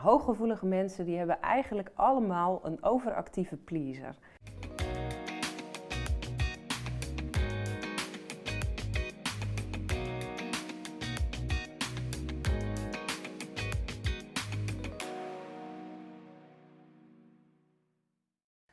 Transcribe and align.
Hooggevoelige 0.00 0.66
mensen 0.66 1.04
die 1.04 1.16
hebben 1.16 1.40
eigenlijk 1.40 1.90
allemaal 1.94 2.60
een 2.62 2.82
overactieve 2.82 3.56
pleaser. 3.56 4.14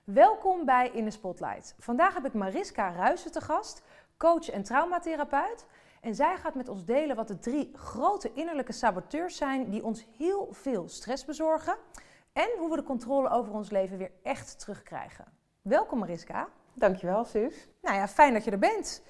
Welkom 0.03 0.65
bij 0.65 0.89
In 0.93 1.05
de 1.05 1.11
Spotlight. 1.11 1.75
Vandaag 1.79 2.13
heb 2.13 2.25
ik 2.25 2.33
Mariska 2.33 2.91
Ruijsen 2.91 3.31
te 3.31 3.41
gast, 3.41 3.83
coach 4.17 4.49
en 4.49 4.63
traumatherapeut. 4.63 5.65
En 6.07 6.15
zij 6.15 6.37
gaat 6.37 6.55
met 6.55 6.69
ons 6.69 6.85
delen 6.85 7.15
wat 7.15 7.27
de 7.27 7.39
drie 7.39 7.71
grote 7.73 8.33
innerlijke 8.33 8.71
saboteurs 8.71 9.37
zijn 9.37 9.69
die 9.69 9.83
ons 9.83 10.05
heel 10.17 10.47
veel 10.51 10.89
stress 10.89 11.25
bezorgen. 11.25 11.77
En 12.33 12.49
hoe 12.57 12.69
we 12.69 12.75
de 12.75 12.83
controle 12.83 13.29
over 13.29 13.53
ons 13.53 13.69
leven 13.69 13.97
weer 13.97 14.11
echt 14.23 14.59
terugkrijgen. 14.59 15.25
Welkom 15.61 15.99
Mariska. 15.99 16.47
Dankjewel, 16.73 17.25
Sus. 17.25 17.67
Nou 17.81 17.95
ja, 17.95 18.07
fijn 18.07 18.33
dat 18.33 18.43
je 18.43 18.51
er 18.51 18.59
bent. 18.59 19.01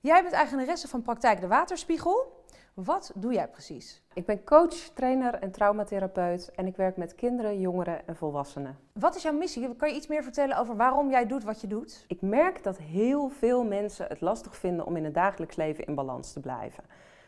Jij 0.00 0.22
bent 0.22 0.34
eigenaresse 0.34 0.88
van 0.88 1.02
Praktijk 1.02 1.40
de 1.40 1.46
Waterspiegel. 1.46 2.43
Wat 2.74 3.12
doe 3.14 3.32
jij 3.32 3.48
precies? 3.48 4.02
Ik 4.14 4.26
ben 4.26 4.44
coach, 4.44 4.74
trainer 4.74 5.34
en 5.34 5.50
traumatherapeut 5.50 6.50
en 6.54 6.66
ik 6.66 6.76
werk 6.76 6.96
met 6.96 7.14
kinderen, 7.14 7.60
jongeren 7.60 8.06
en 8.06 8.16
volwassenen. 8.16 8.78
Wat 8.92 9.16
is 9.16 9.22
jouw 9.22 9.32
missie? 9.32 9.76
Kan 9.76 9.88
je 9.88 9.94
iets 9.94 10.06
meer 10.06 10.22
vertellen 10.22 10.56
over 10.56 10.76
waarom 10.76 11.10
jij 11.10 11.26
doet 11.26 11.44
wat 11.44 11.60
je 11.60 11.66
doet? 11.66 12.04
Ik 12.08 12.20
merk 12.20 12.62
dat 12.62 12.78
heel 12.78 13.28
veel 13.28 13.64
mensen 13.64 14.06
het 14.06 14.20
lastig 14.20 14.56
vinden 14.56 14.86
om 14.86 14.96
in 14.96 15.04
het 15.04 15.14
dagelijks 15.14 15.56
leven 15.56 15.84
in 15.84 15.94
balans 15.94 16.32
te 16.32 16.40
blijven. 16.40 16.84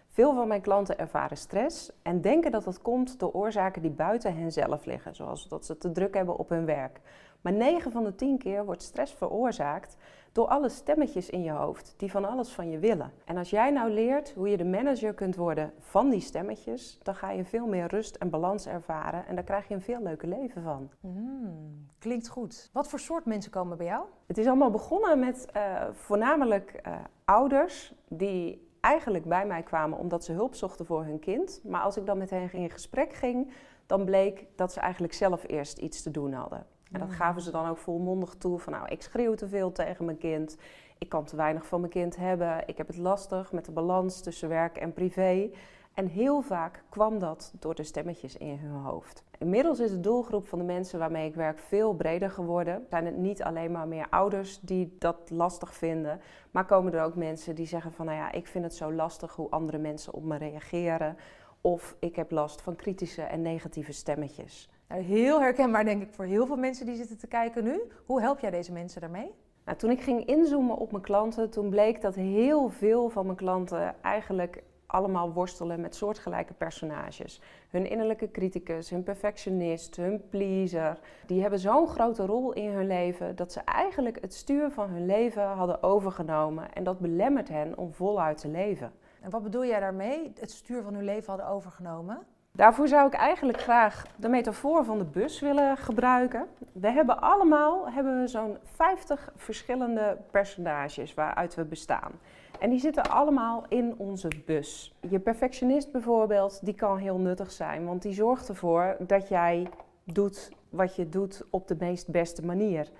Veel 0.09 0.35
van 0.35 0.49
mijn 0.49 0.61
klanten 0.61 0.99
ervaren 0.99 1.37
stress 1.37 1.91
en 2.03 2.21
denken 2.21 2.51
dat 2.51 2.65
dat 2.65 2.83
komt 2.83 3.19
door 3.19 3.33
oorzaken 3.33 3.83
die 3.83 3.91
buiten 3.91 4.37
hen 4.37 4.53
zelf 4.53 4.85
liggen, 4.85 5.15
zoals 5.15 5.49
dat 5.49 5.67
ze 5.67 5.79
te 5.79 5.93
druk 5.93 6.15
hebben 6.15 6.37
op 6.37 6.49
hun 6.49 6.65
werk. 6.65 7.01
Maar 7.47 7.55
9 7.55 7.93
van 7.93 8.05
de 8.05 8.15
10 8.15 8.39
keer 8.39 8.65
wordt 8.65 8.83
stress 8.83 9.13
veroorzaakt 9.13 9.97
door 10.33 10.47
alle 10.47 10.69
stemmetjes 10.69 11.30
in 11.30 11.43
je 11.43 11.51
hoofd 11.51 11.95
die 11.97 12.11
van 12.11 12.25
alles 12.25 12.53
van 12.53 12.71
je 12.71 12.79
willen. 12.79 13.13
En 13.25 13.37
als 13.37 13.51
jij 13.51 13.71
nou 13.71 13.91
leert 13.91 14.33
hoe 14.33 14.49
je 14.49 14.57
de 14.57 14.65
manager 14.65 15.15
kunt 15.15 15.37
worden 15.37 15.73
van 15.79 16.11
die 16.11 16.21
stemmetjes, 16.21 16.99
dan 17.03 17.15
ga 17.15 17.30
je 17.30 17.45
veel 17.45 17.66
meer 17.66 17.87
rust 17.87 18.16
en 18.16 18.30
balans 18.30 18.66
ervaren 18.66 19.27
en 19.27 19.35
daar 19.35 19.45
krijg 19.45 19.69
je 19.69 19.75
een 19.75 19.80
veel 19.80 20.03
leuker 20.03 20.29
leven 20.29 20.63
van. 20.63 20.91
Hmm, 21.01 21.87
klinkt 21.99 22.29
goed. 22.29 22.71
Wat 22.73 22.88
voor 22.88 22.99
soort 22.99 23.25
mensen 23.25 23.51
komen 23.51 23.77
bij 23.77 23.87
jou? 23.87 24.05
Het 24.27 24.38
is 24.38 24.47
allemaal 24.47 24.71
begonnen 24.71 25.19
met 25.19 25.47
uh, 25.57 25.83
voornamelijk 25.93 26.81
uh, 26.87 26.95
ouders 27.25 27.95
die 28.09 28.69
eigenlijk 28.81 29.25
bij 29.25 29.47
mij 29.47 29.63
kwamen 29.63 29.99
omdat 29.99 30.25
ze 30.25 30.33
hulp 30.33 30.55
zochten 30.55 30.87
voor 30.87 31.05
hun 31.05 31.19
kind. 31.19 31.60
Maar 31.65 31.81
als 31.81 31.97
ik 31.97 32.07
dan 32.07 32.19
met 32.19 32.31
hen 32.31 32.53
in 32.53 32.71
gesprek 32.71 33.13
ging, 33.13 33.53
dan 33.87 34.05
bleek 34.05 34.47
dat 34.57 34.73
ze 34.73 34.81
eigenlijk 34.81 35.13
zelf 35.13 35.49
eerst 35.49 35.79
iets 35.79 36.03
te 36.03 36.10
doen 36.10 36.33
hadden. 36.33 36.66
En 36.92 37.01
dat 37.01 37.12
gaven 37.12 37.42
ze 37.42 37.51
dan 37.51 37.68
ook 37.68 37.79
volmondig 37.79 38.34
toe 38.34 38.59
van 38.59 38.73
nou, 38.73 38.88
ik 38.88 39.02
schreeuw 39.02 39.34
te 39.34 39.48
veel 39.48 39.73
tegen 39.73 40.04
mijn 40.04 40.18
kind. 40.18 40.56
Ik 40.98 41.09
kan 41.09 41.24
te 41.24 41.37
weinig 41.37 41.66
van 41.66 41.80
mijn 41.80 41.92
kind 41.92 42.16
hebben. 42.16 42.62
Ik 42.66 42.76
heb 42.76 42.87
het 42.87 42.96
lastig 42.96 43.52
met 43.52 43.65
de 43.65 43.73
balans 43.73 44.20
tussen 44.20 44.48
werk 44.48 44.76
en 44.76 44.92
privé. 44.92 45.51
En 45.95 46.07
heel 46.07 46.42
vaak 46.42 46.84
kwam 46.88 47.18
dat 47.18 47.54
door 47.59 47.74
de 47.74 47.82
stemmetjes 47.82 48.37
in 48.37 48.59
hun 48.59 48.80
hoofd. 48.80 49.24
Inmiddels 49.38 49.80
is 49.80 49.90
de 49.90 50.01
doelgroep 50.01 50.48
van 50.48 50.59
de 50.59 50.64
mensen 50.64 50.98
waarmee 50.98 51.29
ik 51.29 51.34
werk 51.34 51.59
veel 51.59 51.95
breder 51.95 52.30
geworden. 52.30 52.87
Zijn 52.90 53.07
het 53.07 53.16
niet 53.16 53.42
alleen 53.42 53.73
maar 53.73 53.88
meer 53.88 54.07
ouders 54.10 54.60
die 54.60 54.96
dat 54.98 55.30
lastig 55.30 55.74
vinden, 55.74 56.20
maar 56.51 56.64
komen 56.64 56.95
er 56.95 57.04
ook 57.04 57.14
mensen 57.14 57.54
die 57.54 57.66
zeggen 57.66 57.92
van 57.92 58.07
nou 58.07 58.18
ja, 58.18 58.32
ik 58.32 58.46
vind 58.46 58.64
het 58.64 58.74
zo 58.74 58.92
lastig 58.92 59.34
hoe 59.34 59.51
andere 59.51 59.79
mensen 59.79 60.12
op 60.12 60.24
me 60.24 60.37
reageren. 60.37 61.16
Of 61.60 61.96
ik 61.98 62.16
heb 62.16 62.30
last 62.30 62.60
van 62.60 62.76
kritische 62.76 63.23
en 63.23 63.42
negatieve 63.42 63.92
stemmetjes. 63.92 64.69
Nou, 64.88 65.03
heel 65.03 65.41
herkenbaar 65.41 65.84
denk 65.84 66.03
ik 66.03 66.12
voor 66.12 66.25
heel 66.25 66.47
veel 66.47 66.56
mensen 66.56 66.87
die 66.87 66.97
zitten 66.97 67.19
te 67.19 67.26
kijken 67.26 67.65
nu. 67.65 67.81
Hoe 68.06 68.20
help 68.20 68.38
jij 68.38 68.50
deze 68.50 68.72
mensen 68.72 69.00
daarmee? 69.00 69.34
Nou, 69.65 69.78
toen 69.78 69.91
ik 69.91 70.00
ging 70.00 70.26
inzoomen 70.26 70.76
op 70.76 70.91
mijn 70.91 71.03
klanten, 71.03 71.50
toen 71.50 71.70
bleek 71.70 72.00
dat 72.00 72.15
heel 72.15 72.69
veel 72.69 73.08
van 73.08 73.25
mijn 73.25 73.36
klanten 73.36 74.02
eigenlijk 74.02 74.62
allemaal 74.86 75.32
worstelen 75.32 75.80
met 75.80 75.94
soortgelijke 75.94 76.52
personages. 76.52 77.41
Hun 77.70 77.91
innerlijke 77.91 78.30
criticus, 78.30 78.91
hun 78.91 79.02
perfectionist, 79.02 79.96
hun 79.96 80.28
pleaser. 80.28 80.98
Die 81.26 81.41
hebben 81.41 81.58
zo'n 81.58 81.88
grote 81.88 82.26
rol 82.26 82.52
in 82.52 82.70
hun 82.70 82.86
leven 82.86 83.36
dat 83.36 83.52
ze 83.52 83.60
eigenlijk 83.60 84.20
het 84.20 84.34
stuur 84.34 84.70
van 84.70 84.88
hun 84.88 85.06
leven 85.06 85.46
hadden 85.46 85.82
overgenomen. 85.82 86.72
En 86.72 86.84
dat 86.84 86.98
belemmert 86.98 87.48
hen 87.48 87.78
om 87.78 87.92
voluit 87.92 88.38
te 88.38 88.48
leven. 88.48 88.92
En 89.20 89.30
wat 89.30 89.42
bedoel 89.42 89.64
jij 89.64 89.80
daarmee? 89.80 90.32
Het 90.41 90.50
stuur 90.50 90.82
van 90.82 90.94
hun 90.94 91.04
leven 91.04 91.28
hadden 91.28 91.48
overgenomen? 91.48 92.26
Daarvoor 92.56 92.89
zou 92.89 93.06
ik 93.06 93.15
eigenlijk 93.15 93.61
graag 93.61 94.06
de 94.17 94.28
metafoor 94.28 94.84
van 94.84 94.99
de 94.99 95.05
bus 95.05 95.41
willen 95.41 95.77
gebruiken. 95.77 96.47
We 96.72 96.91
hebben 96.91 97.21
allemaal 97.21 97.91
hebben 97.91 98.28
zo'n 98.28 98.56
50 98.62 99.33
verschillende 99.37 100.19
personages 100.31 101.15
waaruit 101.15 101.55
we 101.55 101.65
bestaan. 101.65 102.12
En 102.61 102.71
die 102.71 102.78
zitten 102.78 103.11
allemaal 103.11 103.65
in 103.69 103.94
onze 103.99 104.28
bus. 104.44 104.94
Je 105.11 105.19
perfectionist 105.19 105.93
bijvoorbeeld, 105.93 106.65
die 106.65 106.75
kan 106.75 106.97
heel 106.97 107.19
nuttig 107.19 107.53
zijn, 107.53 107.87
want 107.87 108.03
die 108.03 108.12
zorgt 108.12 108.49
ervoor 108.49 108.97
dat 108.99 109.28
jij 109.28 109.69
doet 110.05 110.50
wat 110.71 110.97
je 110.97 111.09
doet 111.09 111.44
op 111.50 111.69
de 111.69 111.77
meest 111.78 112.11
beste 112.11 112.44
manier. 112.44 112.91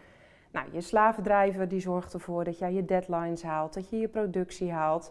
Nou, 0.53 0.67
je 0.73 0.81
slavendrijver 0.81 1.69
die 1.69 1.81
zorgt 1.81 2.15
ervoor 2.15 2.45
dat 2.45 2.59
jij 2.59 2.73
je 2.73 2.85
deadlines 2.85 3.43
haalt, 3.43 3.75
dat 3.75 3.91
je 3.91 3.99
je 3.99 4.09
productie 4.09 4.73
haalt. 4.73 5.11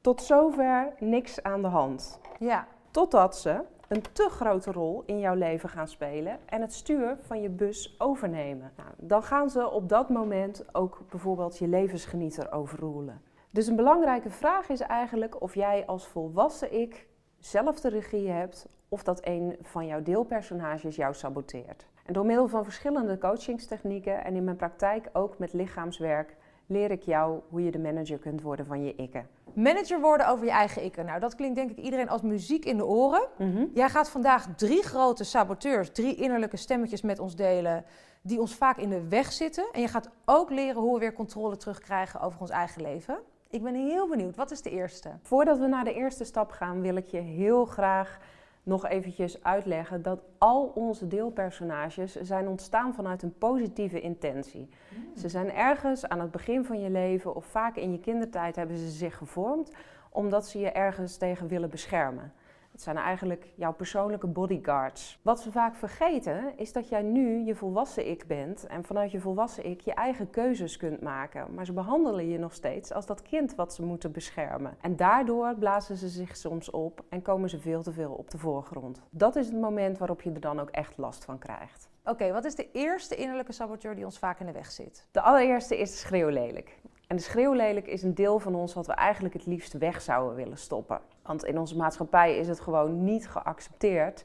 Tot 0.00 0.22
zover 0.22 0.92
niks 0.98 1.42
aan 1.42 1.62
de 1.62 1.68
hand. 1.68 2.20
Ja. 2.38 2.66
Totdat 2.96 3.36
ze 3.36 3.60
een 3.88 4.02
te 4.12 4.28
grote 4.30 4.72
rol 4.72 5.02
in 5.06 5.18
jouw 5.18 5.34
leven 5.34 5.68
gaan 5.68 5.88
spelen 5.88 6.38
en 6.46 6.60
het 6.60 6.72
stuur 6.72 7.16
van 7.20 7.40
je 7.40 7.48
bus 7.48 7.94
overnemen. 7.98 8.72
Nou, 8.76 8.90
dan 8.96 9.22
gaan 9.22 9.50
ze 9.50 9.70
op 9.70 9.88
dat 9.88 10.08
moment 10.08 10.64
ook 10.72 11.00
bijvoorbeeld 11.10 11.58
je 11.58 11.68
levensgenieter 11.68 12.52
overroelen. 12.52 13.22
Dus 13.50 13.66
een 13.66 13.76
belangrijke 13.76 14.30
vraag 14.30 14.68
is 14.68 14.80
eigenlijk 14.80 15.42
of 15.42 15.54
jij 15.54 15.86
als 15.86 16.06
volwassen 16.06 16.80
ik 16.80 17.06
zelf 17.38 17.80
de 17.80 17.88
regie 17.88 18.28
hebt 18.28 18.68
of 18.88 19.02
dat 19.02 19.26
een 19.26 19.56
van 19.60 19.86
jouw 19.86 20.02
deelpersonages 20.02 20.96
jou 20.96 21.14
saboteert. 21.14 21.86
En 22.04 22.12
door 22.12 22.26
middel 22.26 22.48
van 22.48 22.64
verschillende 22.64 23.18
coachingstechnieken 23.18 24.24
en 24.24 24.36
in 24.36 24.44
mijn 24.44 24.56
praktijk 24.56 25.08
ook 25.12 25.38
met 25.38 25.52
lichaamswerk 25.52 26.36
leer 26.66 26.90
ik 26.90 27.02
jou 27.02 27.40
hoe 27.48 27.64
je 27.64 27.70
de 27.70 27.78
manager 27.78 28.18
kunt 28.18 28.42
worden 28.42 28.66
van 28.66 28.84
je 28.84 28.94
ikken. 28.94 29.28
Manager 29.54 30.00
worden 30.00 30.28
over 30.28 30.44
je 30.44 30.50
eigen 30.50 30.82
ikken. 30.82 31.04
Nou, 31.04 31.20
dat 31.20 31.34
klinkt 31.34 31.56
denk 31.56 31.70
ik 31.70 31.76
iedereen 31.76 32.08
als 32.08 32.22
muziek 32.22 32.64
in 32.64 32.76
de 32.76 32.86
oren. 32.86 33.28
Mhm. 33.38 33.64
Jij 33.74 33.88
gaat 33.88 34.10
vandaag 34.10 34.46
drie 34.56 34.82
grote 34.82 35.24
saboteurs, 35.24 35.90
drie 35.90 36.14
innerlijke 36.14 36.56
stemmetjes 36.56 37.02
met 37.02 37.18
ons 37.18 37.36
delen, 37.36 37.84
die 38.22 38.40
ons 38.40 38.54
vaak 38.54 38.76
in 38.76 38.88
de 38.88 39.08
weg 39.08 39.32
zitten. 39.32 39.68
En 39.72 39.80
je 39.80 39.88
gaat 39.88 40.10
ook 40.24 40.50
leren 40.50 40.82
hoe 40.82 40.94
we 40.94 41.00
weer 41.00 41.12
controle 41.12 41.56
terugkrijgen 41.56 42.20
over 42.20 42.40
ons 42.40 42.50
eigen 42.50 42.82
leven. 42.82 43.18
Ik 43.50 43.62
ben 43.62 43.74
heel 43.74 44.08
benieuwd, 44.08 44.36
wat 44.36 44.50
is 44.50 44.62
de 44.62 44.70
eerste? 44.70 45.10
Voordat 45.22 45.58
we 45.58 45.66
naar 45.66 45.84
de 45.84 45.94
eerste 45.94 46.24
stap 46.24 46.50
gaan, 46.50 46.80
wil 46.80 46.96
ik 46.96 47.06
je 47.06 47.20
heel 47.20 47.64
graag 47.64 48.18
nog 48.66 48.86
eventjes 48.86 49.42
uitleggen 49.42 50.02
dat 50.02 50.20
al 50.38 50.72
onze 50.74 51.06
deelpersonages 51.06 52.14
zijn 52.14 52.48
ontstaan 52.48 52.94
vanuit 52.94 53.22
een 53.22 53.38
positieve 53.38 54.00
intentie. 54.00 54.68
Mm. 54.88 55.16
Ze 55.16 55.28
zijn 55.28 55.52
ergens 55.52 56.08
aan 56.08 56.20
het 56.20 56.30
begin 56.30 56.64
van 56.64 56.80
je 56.80 56.90
leven 56.90 57.34
of 57.34 57.44
vaak 57.44 57.76
in 57.76 57.92
je 57.92 58.00
kindertijd 58.00 58.56
hebben 58.56 58.76
ze 58.76 58.88
zich 58.88 59.16
gevormd 59.16 59.70
omdat 60.10 60.46
ze 60.46 60.58
je 60.58 60.70
ergens 60.70 61.16
tegen 61.16 61.48
willen 61.48 61.70
beschermen. 61.70 62.32
Het 62.76 62.84
zijn 62.84 62.96
eigenlijk 62.96 63.52
jouw 63.54 63.72
persoonlijke 63.72 64.26
bodyguards. 64.26 65.18
Wat 65.22 65.40
ze 65.40 65.52
vaak 65.52 65.74
vergeten 65.74 66.58
is 66.58 66.72
dat 66.72 66.88
jij 66.88 67.02
nu 67.02 67.44
je 67.44 67.54
volwassen 67.54 68.08
ik 68.10 68.26
bent 68.26 68.66
en 68.66 68.84
vanuit 68.84 69.10
je 69.10 69.20
volwassen 69.20 69.66
ik 69.66 69.80
je 69.80 69.94
eigen 69.94 70.30
keuzes 70.30 70.76
kunt 70.76 71.00
maken. 71.00 71.54
Maar 71.54 71.64
ze 71.64 71.72
behandelen 71.72 72.28
je 72.28 72.38
nog 72.38 72.52
steeds 72.54 72.92
als 72.92 73.06
dat 73.06 73.22
kind 73.22 73.54
wat 73.54 73.74
ze 73.74 73.82
moeten 73.82 74.12
beschermen. 74.12 74.76
En 74.80 74.96
daardoor 74.96 75.54
blazen 75.58 75.96
ze 75.96 76.08
zich 76.08 76.36
soms 76.36 76.70
op 76.70 77.04
en 77.08 77.22
komen 77.22 77.50
ze 77.50 77.60
veel 77.60 77.82
te 77.82 77.92
veel 77.92 78.12
op 78.12 78.30
de 78.30 78.38
voorgrond. 78.38 79.02
Dat 79.10 79.36
is 79.36 79.46
het 79.46 79.60
moment 79.60 79.98
waarop 79.98 80.22
je 80.22 80.32
er 80.32 80.40
dan 80.40 80.60
ook 80.60 80.70
echt 80.70 80.96
last 80.96 81.24
van 81.24 81.38
krijgt. 81.38 81.88
Oké, 82.04 82.32
wat 82.32 82.44
is 82.44 82.54
de 82.54 82.70
eerste 82.72 83.14
innerlijke 83.14 83.52
saboteur 83.52 83.94
die 83.94 84.04
ons 84.04 84.18
vaak 84.18 84.40
in 84.40 84.46
de 84.46 84.52
weg 84.52 84.70
zit? 84.70 85.06
De 85.10 85.20
allereerste 85.20 85.78
is 85.78 86.00
schreeuwlelijk. 86.00 86.78
En 87.06 87.16
de 87.16 87.22
schreeuwlelijk 87.22 87.86
is 87.86 88.02
een 88.02 88.14
deel 88.14 88.38
van 88.38 88.54
ons 88.54 88.74
wat 88.74 88.86
we 88.86 88.92
eigenlijk 88.92 89.34
het 89.34 89.46
liefst 89.46 89.72
weg 89.72 90.00
zouden 90.00 90.36
willen 90.36 90.58
stoppen. 90.58 91.00
Want 91.22 91.44
in 91.44 91.58
onze 91.58 91.76
maatschappij 91.76 92.36
is 92.36 92.48
het 92.48 92.60
gewoon 92.60 93.04
niet 93.04 93.28
geaccepteerd 93.28 94.24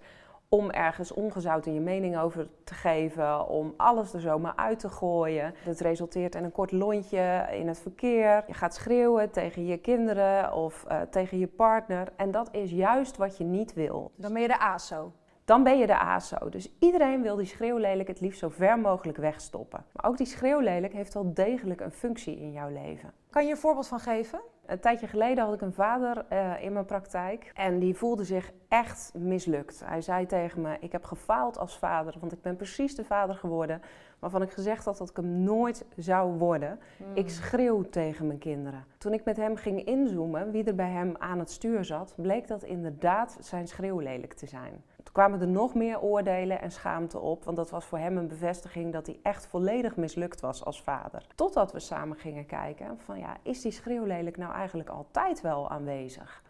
om 0.49 0.69
ergens 0.69 1.13
ongezouten 1.13 1.73
je 1.73 1.79
mening 1.79 2.17
over 2.17 2.47
te 2.63 2.73
geven, 2.73 3.47
om 3.47 3.73
alles 3.77 4.13
er 4.13 4.21
zomaar 4.21 4.55
uit 4.55 4.79
te 4.79 4.89
gooien. 4.89 5.53
Het 5.57 5.79
resulteert 5.79 6.35
in 6.35 6.43
een 6.43 6.51
kort 6.51 6.71
lontje 6.71 7.47
in 7.51 7.67
het 7.67 7.79
verkeer. 7.79 8.43
Je 8.47 8.53
gaat 8.53 8.75
schreeuwen 8.75 9.31
tegen 9.31 9.65
je 9.65 9.77
kinderen 9.77 10.53
of 10.53 10.85
uh, 10.91 11.01
tegen 11.01 11.39
je 11.39 11.47
partner. 11.47 12.07
En 12.15 12.31
dat 12.31 12.49
is 12.51 12.71
juist 12.71 13.17
wat 13.17 13.37
je 13.37 13.43
niet 13.43 13.73
wil. 13.73 14.11
Dan 14.15 14.33
ben 14.33 14.41
je 14.41 14.47
de 14.47 14.59
ASO 14.59 15.11
dan 15.51 15.63
ben 15.63 15.77
je 15.77 15.87
de 15.87 15.99
ASO. 15.99 16.49
Dus 16.49 16.71
iedereen 16.79 17.21
wil 17.21 17.35
die 17.35 17.45
schreeuwlelijk 17.45 18.07
het 18.07 18.21
liefst 18.21 18.39
zo 18.39 18.49
ver 18.49 18.79
mogelijk 18.79 19.17
wegstoppen. 19.17 19.85
Maar 19.91 20.05
ook 20.05 20.17
die 20.17 20.25
schreeuwlelijk 20.25 20.93
heeft 20.93 21.13
wel 21.13 21.33
degelijk 21.33 21.81
een 21.81 21.91
functie 21.91 22.39
in 22.39 22.51
jouw 22.51 22.69
leven. 22.69 23.11
Kan 23.29 23.45
je 23.45 23.51
een 23.51 23.57
voorbeeld 23.57 23.87
van 23.87 23.99
geven? 23.99 24.41
Een 24.65 24.79
tijdje 24.79 25.07
geleden 25.07 25.43
had 25.43 25.53
ik 25.53 25.61
een 25.61 25.73
vader 25.73 26.25
uh, 26.31 26.63
in 26.63 26.73
mijn 26.73 26.85
praktijk 26.85 27.51
en 27.53 27.79
die 27.79 27.95
voelde 27.95 28.23
zich 28.23 28.51
echt 28.67 29.11
mislukt. 29.15 29.81
Hij 29.85 30.01
zei 30.01 30.25
tegen 30.25 30.61
me: 30.61 30.77
Ik 30.79 30.91
heb 30.91 31.03
gefaald 31.03 31.57
als 31.57 31.77
vader, 31.77 32.15
want 32.19 32.31
ik 32.31 32.41
ben 32.41 32.55
precies 32.55 32.95
de 32.95 33.03
vader 33.03 33.35
geworden 33.35 33.81
waarvan 34.21 34.41
ik 34.41 34.51
gezegd 34.51 34.85
had 34.85 34.97
dat 34.97 35.09
ik 35.09 35.15
hem 35.15 35.43
nooit 35.43 35.85
zou 35.95 36.37
worden. 36.37 36.79
Ik 37.13 37.25
hmm. 37.25 37.27
schreeuw 37.27 37.81
tegen 37.81 38.27
mijn 38.27 38.39
kinderen. 38.39 38.85
Toen 38.97 39.13
ik 39.13 39.25
met 39.25 39.37
hem 39.37 39.55
ging 39.55 39.85
inzoomen, 39.85 40.51
wie 40.51 40.63
er 40.63 40.75
bij 40.75 40.89
hem 40.89 41.15
aan 41.19 41.39
het 41.39 41.51
stuur 41.51 41.85
zat, 41.85 42.13
bleek 42.15 42.47
dat 42.47 42.63
inderdaad 42.63 43.37
zijn 43.39 43.67
schreeuw 43.67 43.99
lelijk 43.99 44.33
te 44.33 44.45
zijn. 44.45 44.83
Toen 45.03 45.13
kwamen 45.13 45.41
er 45.41 45.47
nog 45.47 45.73
meer 45.73 46.01
oordelen 46.01 46.61
en 46.61 46.71
schaamte 46.71 47.19
op, 47.19 47.43
want 47.43 47.57
dat 47.57 47.69
was 47.69 47.85
voor 47.85 47.97
hem 47.97 48.17
een 48.17 48.27
bevestiging 48.27 48.93
dat 48.93 49.05
hij 49.05 49.19
echt 49.23 49.47
volledig 49.47 49.95
mislukt 49.95 50.41
was 50.41 50.65
als 50.65 50.81
vader. 50.81 51.25
Totdat 51.35 51.71
we 51.71 51.79
samen 51.79 52.17
gingen 52.17 52.45
kijken 52.45 52.99
van 52.99 53.19
ja, 53.19 53.37
is 53.41 53.61
die 53.61 53.71
schreeuwlelijk 53.71 54.37
nou 54.37 54.53
eigenlijk 54.53 54.89
altijd 54.89 55.41
wel 55.41 55.69
aanwezig? 55.69 56.43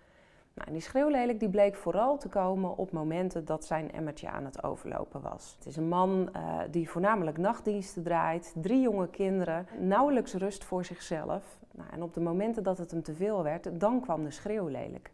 Nou, 0.53 0.71
die 0.71 0.81
schreeuwlelijk 0.81 1.39
die 1.39 1.49
bleek 1.49 1.75
vooral 1.75 2.17
te 2.17 2.29
komen 2.29 2.77
op 2.77 2.91
momenten 2.91 3.45
dat 3.45 3.65
zijn 3.65 3.91
emmertje 3.91 4.29
aan 4.29 4.45
het 4.45 4.63
overlopen 4.63 5.21
was. 5.21 5.55
Het 5.57 5.65
is 5.65 5.75
een 5.75 5.87
man 5.87 6.29
uh, 6.35 6.59
die 6.71 6.89
voornamelijk 6.89 7.37
nachtdiensten 7.37 8.03
draait, 8.03 8.53
drie 8.55 8.81
jonge 8.81 9.09
kinderen, 9.09 9.67
nauwelijks 9.79 10.33
rust 10.33 10.63
voor 10.63 10.85
zichzelf. 10.85 11.59
Nou, 11.71 11.89
en 11.91 12.03
op 12.03 12.13
de 12.13 12.19
momenten 12.19 12.63
dat 12.63 12.77
het 12.77 12.91
hem 12.91 13.03
te 13.03 13.15
veel 13.15 13.43
werd, 13.43 13.79
dan 13.79 14.01
kwam 14.01 14.23
de 14.23 14.31
schreeuwlelijk. 14.31 15.11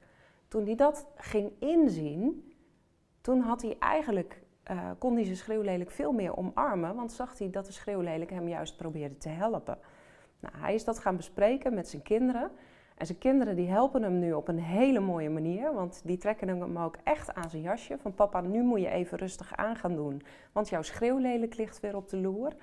Toen 0.47 0.65
hij 0.65 0.75
dat 0.75 1.05
ging 1.15 1.51
inzien, 1.59 2.46
toen 3.27 3.41
had 3.41 3.61
hij 3.61 3.75
eigenlijk, 3.79 4.41
uh, 4.71 4.89
kon 4.97 5.15
hij 5.15 5.23
zijn 5.23 5.37
schreeuwlelijk 5.37 5.91
veel 5.91 6.11
meer 6.11 6.37
omarmen, 6.37 6.95
want 6.95 7.11
zag 7.11 7.37
hij 7.37 7.49
dat 7.49 7.65
de 7.65 7.71
schreeuwlelijk 7.71 8.29
hem 8.29 8.47
juist 8.47 8.77
probeerde 8.77 9.17
te 9.17 9.29
helpen. 9.29 9.77
Nou, 10.39 10.53
hij 10.57 10.73
is 10.73 10.83
dat 10.83 10.99
gaan 10.99 11.15
bespreken 11.15 11.73
met 11.73 11.87
zijn 11.87 12.01
kinderen. 12.01 12.51
En 12.97 13.05
zijn 13.05 13.17
kinderen 13.17 13.55
die 13.55 13.69
helpen 13.69 14.03
hem 14.03 14.19
nu 14.19 14.33
op 14.33 14.47
een 14.47 14.59
hele 14.59 14.99
mooie 14.99 15.29
manier, 15.29 15.73
want 15.73 16.01
die 16.03 16.17
trekken 16.17 16.47
hem 16.47 16.77
ook 16.77 16.97
echt 17.03 17.33
aan 17.33 17.49
zijn 17.49 17.61
jasje. 17.61 17.97
Van 18.01 18.13
papa, 18.13 18.41
nu 18.41 18.63
moet 18.63 18.81
je 18.81 18.89
even 18.89 19.17
rustig 19.17 19.55
aan 19.55 19.75
gaan 19.75 19.95
doen, 19.95 20.21
want 20.51 20.69
jouw 20.69 20.81
schreeuwlelijk 20.81 21.57
ligt 21.57 21.79
weer 21.79 21.95
op 21.95 22.09
de 22.09 22.17
loer. 22.17 22.55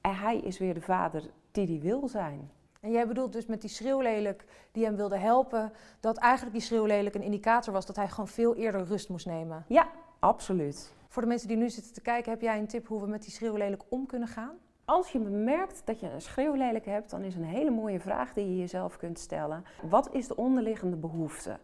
En 0.00 0.16
hij 0.16 0.38
is 0.38 0.58
weer 0.58 0.74
de 0.74 0.80
vader 0.80 1.22
die 1.50 1.66
hij 1.66 1.80
wil 1.80 2.08
zijn. 2.08 2.50
En 2.84 2.90
jij 2.90 3.06
bedoelt 3.06 3.32
dus 3.32 3.46
met 3.46 3.60
die 3.60 3.70
schreeuwlelijk 3.70 4.44
die 4.72 4.84
hem 4.84 4.96
wilde 4.96 5.18
helpen, 5.18 5.72
dat 6.00 6.16
eigenlijk 6.16 6.56
die 6.56 6.64
schreeuwlelijk 6.64 7.14
een 7.14 7.22
indicator 7.22 7.72
was 7.72 7.86
dat 7.86 7.96
hij 7.96 8.08
gewoon 8.08 8.28
veel 8.28 8.54
eerder 8.54 8.84
rust 8.84 9.08
moest 9.08 9.26
nemen? 9.26 9.64
Ja, 9.68 9.88
absoluut. 10.18 10.92
Voor 11.08 11.22
de 11.22 11.28
mensen 11.28 11.48
die 11.48 11.56
nu 11.56 11.70
zitten 11.70 11.92
te 11.92 12.00
kijken, 12.00 12.30
heb 12.30 12.40
jij 12.40 12.58
een 12.58 12.66
tip 12.66 12.86
hoe 12.86 13.00
we 13.00 13.06
met 13.06 13.22
die 13.22 13.32
schreeuwlelijk 13.32 13.82
om 13.88 14.06
kunnen 14.06 14.28
gaan? 14.28 14.54
Als 14.84 15.12
je 15.12 15.18
merkt 15.18 15.82
dat 15.84 16.00
je 16.00 16.10
een 16.10 16.20
schreeuwlelijk 16.20 16.84
hebt, 16.84 17.10
dan 17.10 17.22
is 17.22 17.34
een 17.34 17.44
hele 17.44 17.70
mooie 17.70 18.00
vraag 18.00 18.32
die 18.32 18.48
je 18.48 18.56
jezelf 18.56 18.96
kunt 18.96 19.18
stellen. 19.18 19.64
Wat 19.88 20.08
is 20.12 20.26
de 20.26 20.36
onderliggende 20.36 20.96
behoefte? 20.96 21.58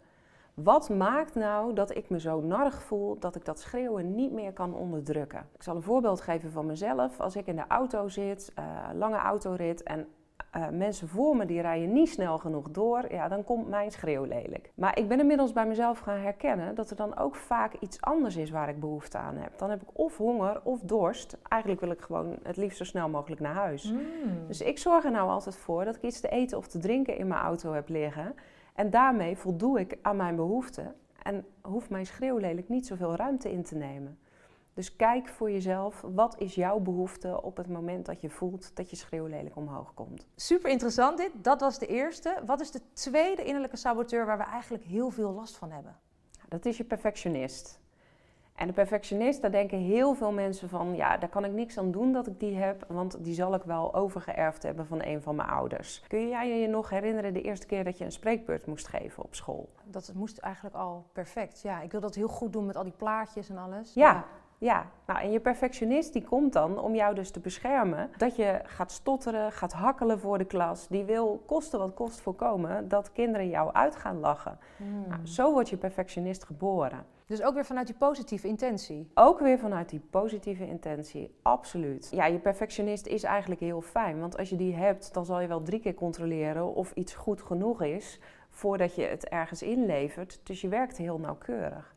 Wat 0.55 0.88
maakt 0.88 1.34
nou 1.34 1.75
dat 1.75 1.96
ik 1.96 2.11
me 2.11 2.20
zo 2.20 2.40
narig 2.40 2.82
voel 2.82 3.19
dat 3.19 3.37
ik 3.37 3.44
dat 3.44 3.61
schreeuwen 3.61 4.14
niet 4.14 4.32
meer 4.32 4.52
kan 4.52 4.75
onderdrukken? 4.75 5.49
Ik 5.55 5.62
zal 5.62 5.76
een 5.76 5.82
voorbeeld 5.82 6.20
geven 6.20 6.50
van 6.50 6.67
mezelf. 6.67 7.20
Als 7.20 7.37
ik 7.37 7.46
in 7.46 7.56
de 7.56 7.67
auto 7.69 8.08
zit, 8.08 8.52
uh, 8.58 8.64
lange 8.94 9.17
autorit 9.17 9.82
en 9.82 10.08
uh, 10.56 10.69
mensen 10.69 11.08
voor 11.08 11.37
me 11.37 11.44
die 11.44 11.61
rijden 11.61 11.93
niet 11.93 12.08
snel 12.08 12.38
genoeg 12.38 12.70
door, 12.70 13.12
ja, 13.12 13.29
dan 13.29 13.44
komt 13.44 13.69
mijn 13.69 13.91
schreeuw 13.91 14.25
lelijk. 14.25 14.70
Maar 14.75 14.99
ik 14.99 15.08
ben 15.08 15.20
inmiddels 15.20 15.52
bij 15.52 15.67
mezelf 15.67 15.99
gaan 15.99 16.19
herkennen 16.19 16.75
dat 16.75 16.91
er 16.91 16.97
dan 16.97 17.19
ook 17.19 17.35
vaak 17.35 17.75
iets 17.81 18.00
anders 18.00 18.37
is 18.37 18.50
waar 18.50 18.69
ik 18.69 18.81
behoefte 18.81 19.19
aan 19.19 19.37
heb. 19.37 19.58
Dan 19.58 19.70
heb 19.70 19.82
ik 19.82 19.88
of 19.93 20.17
honger 20.17 20.61
of 20.64 20.81
dorst. 20.81 21.37
Eigenlijk 21.49 21.82
wil 21.82 21.91
ik 21.91 22.00
gewoon 22.00 22.37
het 22.43 22.56
liefst 22.56 22.79
zo 22.79 22.85
snel 22.85 23.08
mogelijk 23.08 23.41
naar 23.41 23.55
huis. 23.55 23.93
Mm. 23.93 24.00
Dus 24.47 24.61
ik 24.61 24.79
zorg 24.79 25.05
er 25.05 25.11
nou 25.11 25.29
altijd 25.29 25.56
voor 25.56 25.85
dat 25.85 25.97
ik 25.97 26.02
iets 26.02 26.20
te 26.20 26.29
eten 26.29 26.58
of 26.58 26.67
te 26.67 26.79
drinken 26.79 27.17
in 27.17 27.26
mijn 27.26 27.41
auto 27.41 27.73
heb 27.73 27.88
liggen. 27.88 28.35
En 28.75 28.91
daarmee 28.91 29.37
voldoe 29.37 29.81
ik 29.81 29.99
aan 30.03 30.17
mijn 30.17 30.37
behoeften 30.37 30.94
en 31.23 31.44
hoeft 31.61 31.91
mijn 31.91 32.06
schreeuw 32.06 32.37
lelijk 32.37 32.69
niet 32.69 32.87
zoveel 32.87 33.17
ruimte 33.17 33.53
in 33.53 33.62
te 33.62 33.75
nemen. 33.75 34.19
Dus 34.75 34.96
kijk 34.96 35.28
voor 35.28 35.50
jezelf, 35.50 36.05
wat 36.14 36.38
is 36.38 36.55
jouw 36.55 36.78
behoefte 36.78 37.43
op 37.43 37.56
het 37.56 37.69
moment 37.69 38.06
dat 38.06 38.20
je 38.20 38.31
voelt 38.31 38.76
dat 38.76 38.90
je 38.90 38.96
schreeuw 38.96 39.26
lelijk 39.26 39.56
omhoog 39.56 39.94
komt. 39.94 40.26
Super 40.37 40.70
interessant 40.70 41.17
dit, 41.17 41.31
dat 41.34 41.61
was 41.61 41.78
de 41.78 41.87
eerste. 41.87 42.43
Wat 42.46 42.61
is 42.61 42.70
de 42.70 42.81
tweede 42.93 43.44
innerlijke 43.44 43.76
saboteur 43.76 44.26
waar 44.26 44.38
we 44.38 44.44
eigenlijk 44.44 44.84
heel 44.84 45.11
veel 45.11 45.32
last 45.32 45.56
van 45.56 45.70
hebben? 45.70 45.96
Dat 46.49 46.64
is 46.64 46.76
je 46.76 46.84
perfectionist. 46.84 47.81
En 48.55 48.67
de 48.67 48.72
perfectionist, 48.72 49.43
daar 49.43 49.50
denken 49.50 49.78
heel 49.78 50.14
veel 50.14 50.32
mensen 50.32 50.69
van, 50.69 50.96
ja, 50.96 51.17
daar 51.17 51.28
kan 51.28 51.44
ik 51.44 51.52
niks 51.52 51.78
aan 51.78 51.90
doen 51.90 52.12
dat 52.12 52.26
ik 52.26 52.40
die 52.40 52.56
heb, 52.56 52.84
want 52.88 53.25
die 53.25 53.34
zal 53.34 53.55
ik 53.55 53.62
wel 53.62 53.94
overgeërfd 53.94 54.62
hebben 54.62 54.87
van 54.87 55.02
een 55.02 55.22
van 55.22 55.37
mijn 55.37 55.49
ouders. 55.49 56.02
Kun 56.08 56.28
jij 56.28 56.61
je 56.61 56.69
nog 56.69 56.90
herinneren 56.90 57.32
de 57.32 57.43
eerste 57.43 57.67
keer 57.67 57.84
dat 57.84 57.99
je 57.99 58.05
een 58.05 58.12
spreekbeurt 58.12 58.67
moest 58.67 58.88
geven 58.88 59.22
op 59.22 59.34
school? 59.34 59.69
Dat 59.84 60.12
moest 60.14 60.38
eigenlijk 60.38 60.75
al 60.75 61.06
perfect. 61.12 61.61
Ja, 61.61 61.81
ik 61.81 61.90
wil 61.90 62.00
dat 62.00 62.14
heel 62.14 62.28
goed 62.28 62.52
doen 62.52 62.67
met 62.67 62.76
al 62.76 62.82
die 62.82 62.93
plaatjes 62.96 63.49
en 63.49 63.58
alles. 63.58 63.94
ja. 63.94 64.25
Ja, 64.60 64.90
nou 65.06 65.20
en 65.20 65.30
je 65.30 65.40
perfectionist 65.40 66.12
die 66.12 66.24
komt 66.24 66.52
dan 66.52 66.78
om 66.78 66.94
jou 66.94 67.14
dus 67.14 67.30
te 67.30 67.40
beschermen. 67.40 68.10
Dat 68.16 68.36
je 68.36 68.60
gaat 68.64 68.92
stotteren, 68.92 69.52
gaat 69.52 69.72
hakkelen 69.72 70.20
voor 70.20 70.38
de 70.38 70.44
klas. 70.44 70.88
Die 70.88 71.04
wil 71.04 71.42
kosten 71.46 71.78
wat 71.78 71.94
kost 71.94 72.20
voorkomen 72.20 72.88
dat 72.88 73.12
kinderen 73.12 73.48
jou 73.48 73.72
uit 73.72 73.96
gaan 73.96 74.18
lachen. 74.18 74.58
Hmm. 74.76 75.08
Nou, 75.08 75.26
zo 75.26 75.52
wordt 75.52 75.68
je 75.68 75.76
perfectionist 75.76 76.44
geboren. 76.44 77.04
Dus 77.26 77.42
ook 77.42 77.54
weer 77.54 77.64
vanuit 77.64 77.86
die 77.86 77.96
positieve 77.96 78.48
intentie? 78.48 79.10
Ook 79.14 79.38
weer 79.40 79.58
vanuit 79.58 79.88
die 79.88 80.02
positieve 80.10 80.66
intentie, 80.66 81.34
absoluut. 81.42 82.08
Ja, 82.10 82.26
je 82.26 82.38
perfectionist 82.38 83.06
is 83.06 83.22
eigenlijk 83.22 83.60
heel 83.60 83.80
fijn. 83.80 84.20
Want 84.20 84.38
als 84.38 84.50
je 84.50 84.56
die 84.56 84.74
hebt, 84.74 85.14
dan 85.14 85.24
zal 85.24 85.40
je 85.40 85.48
wel 85.48 85.62
drie 85.62 85.80
keer 85.80 85.94
controleren 85.94 86.74
of 86.74 86.92
iets 86.94 87.14
goed 87.14 87.42
genoeg 87.42 87.82
is 87.82 88.20
voordat 88.50 88.94
je 88.94 89.02
het 89.02 89.28
ergens 89.28 89.62
inlevert. 89.62 90.40
Dus 90.42 90.60
je 90.60 90.68
werkt 90.68 90.96
heel 90.96 91.18
nauwkeurig. 91.18 91.89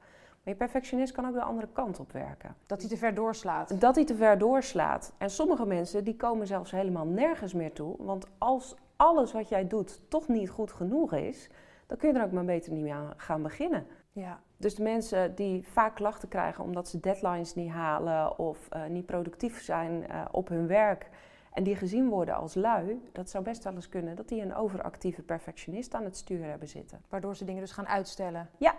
Maar 0.43 0.53
je 0.53 0.59
perfectionist 0.59 1.13
kan 1.13 1.27
ook 1.27 1.33
de 1.33 1.41
andere 1.41 1.67
kant 1.73 1.99
op 1.99 2.11
werken. 2.11 2.55
Dat 2.65 2.81
hij 2.81 2.89
te 2.89 2.97
ver 2.97 3.13
doorslaat. 3.13 3.81
Dat 3.81 3.95
hij 3.95 4.05
te 4.05 4.15
ver 4.15 4.37
doorslaat. 4.37 5.13
En 5.17 5.29
sommige 5.29 5.65
mensen 5.65 6.03
die 6.03 6.15
komen 6.15 6.47
zelfs 6.47 6.71
helemaal 6.71 7.05
nergens 7.05 7.53
meer 7.53 7.73
toe. 7.73 7.95
Want 7.99 8.27
als 8.37 8.75
alles 8.95 9.31
wat 9.31 9.49
jij 9.49 9.67
doet 9.67 10.01
toch 10.07 10.27
niet 10.27 10.49
goed 10.49 10.71
genoeg 10.71 11.13
is, 11.13 11.49
dan 11.87 11.97
kun 11.97 12.13
je 12.13 12.19
er 12.19 12.25
ook 12.25 12.31
maar 12.31 12.45
beter 12.45 12.71
niet 12.71 12.83
mee 12.83 12.93
aan 12.93 13.13
gaan 13.17 13.41
beginnen. 13.41 13.85
Ja. 14.11 14.39
Dus 14.57 14.75
de 14.75 14.83
mensen 14.83 15.35
die 15.35 15.67
vaak 15.67 15.95
klachten 15.95 16.27
krijgen 16.27 16.63
omdat 16.63 16.87
ze 16.87 16.99
deadlines 16.99 17.55
niet 17.55 17.71
halen 17.71 18.39
of 18.39 18.69
uh, 18.73 18.85
niet 18.85 19.05
productief 19.05 19.61
zijn 19.61 20.05
uh, 20.11 20.25
op 20.31 20.47
hun 20.47 20.67
werk 20.67 21.09
en 21.53 21.63
die 21.63 21.75
gezien 21.75 22.09
worden 22.09 22.35
als 22.35 22.55
lui, 22.55 23.09
dat 23.11 23.29
zou 23.29 23.43
best 23.43 23.63
wel 23.63 23.73
eens 23.73 23.89
kunnen 23.89 24.15
dat 24.15 24.27
die 24.27 24.41
een 24.41 24.55
overactieve 24.55 25.21
perfectionist 25.21 25.93
aan 25.93 26.03
het 26.03 26.17
stuur 26.17 26.43
hebben 26.43 26.67
zitten. 26.67 27.01
Waardoor 27.09 27.35
ze 27.35 27.45
dingen 27.45 27.61
dus 27.61 27.71
gaan 27.71 27.87
uitstellen. 27.87 28.49
Ja, 28.57 28.75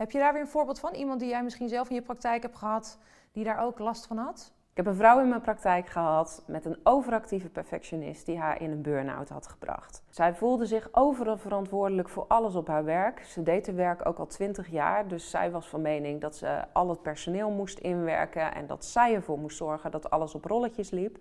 heb 0.00 0.10
je 0.10 0.18
daar 0.18 0.32
weer 0.32 0.42
een 0.42 0.48
voorbeeld 0.48 0.80
van? 0.80 0.94
Iemand 0.94 1.20
die 1.20 1.28
jij 1.28 1.42
misschien 1.42 1.68
zelf 1.68 1.88
in 1.88 1.94
je 1.94 2.02
praktijk 2.02 2.42
hebt 2.42 2.56
gehad, 2.56 2.98
die 3.32 3.44
daar 3.44 3.58
ook 3.64 3.78
last 3.78 4.06
van 4.06 4.16
had? 4.16 4.52
Ik 4.70 4.76
heb 4.76 4.86
een 4.86 4.94
vrouw 4.94 5.20
in 5.20 5.28
mijn 5.28 5.40
praktijk 5.40 5.88
gehad 5.88 6.42
met 6.46 6.64
een 6.64 6.78
overactieve 6.82 7.48
perfectionist 7.48 8.26
die 8.26 8.38
haar 8.38 8.60
in 8.60 8.70
een 8.70 8.82
burn-out 8.82 9.28
had 9.28 9.46
gebracht. 9.46 10.02
Zij 10.08 10.34
voelde 10.34 10.66
zich 10.66 10.88
overal 10.92 11.36
verantwoordelijk 11.36 12.08
voor 12.08 12.24
alles 12.28 12.54
op 12.54 12.66
haar 12.66 12.84
werk. 12.84 13.24
Ze 13.24 13.42
deed 13.42 13.66
haar 13.66 13.76
werk 13.76 14.06
ook 14.06 14.18
al 14.18 14.26
twintig 14.26 14.68
jaar, 14.70 15.08
dus 15.08 15.30
zij 15.30 15.50
was 15.50 15.68
van 15.68 15.82
mening 15.82 16.20
dat 16.20 16.36
ze 16.36 16.64
al 16.72 16.88
het 16.88 17.02
personeel 17.02 17.50
moest 17.50 17.78
inwerken 17.78 18.54
en 18.54 18.66
dat 18.66 18.84
zij 18.84 19.14
ervoor 19.14 19.38
moest 19.38 19.56
zorgen 19.56 19.90
dat 19.90 20.10
alles 20.10 20.34
op 20.34 20.44
rolletjes 20.44 20.90
liep. 20.90 21.18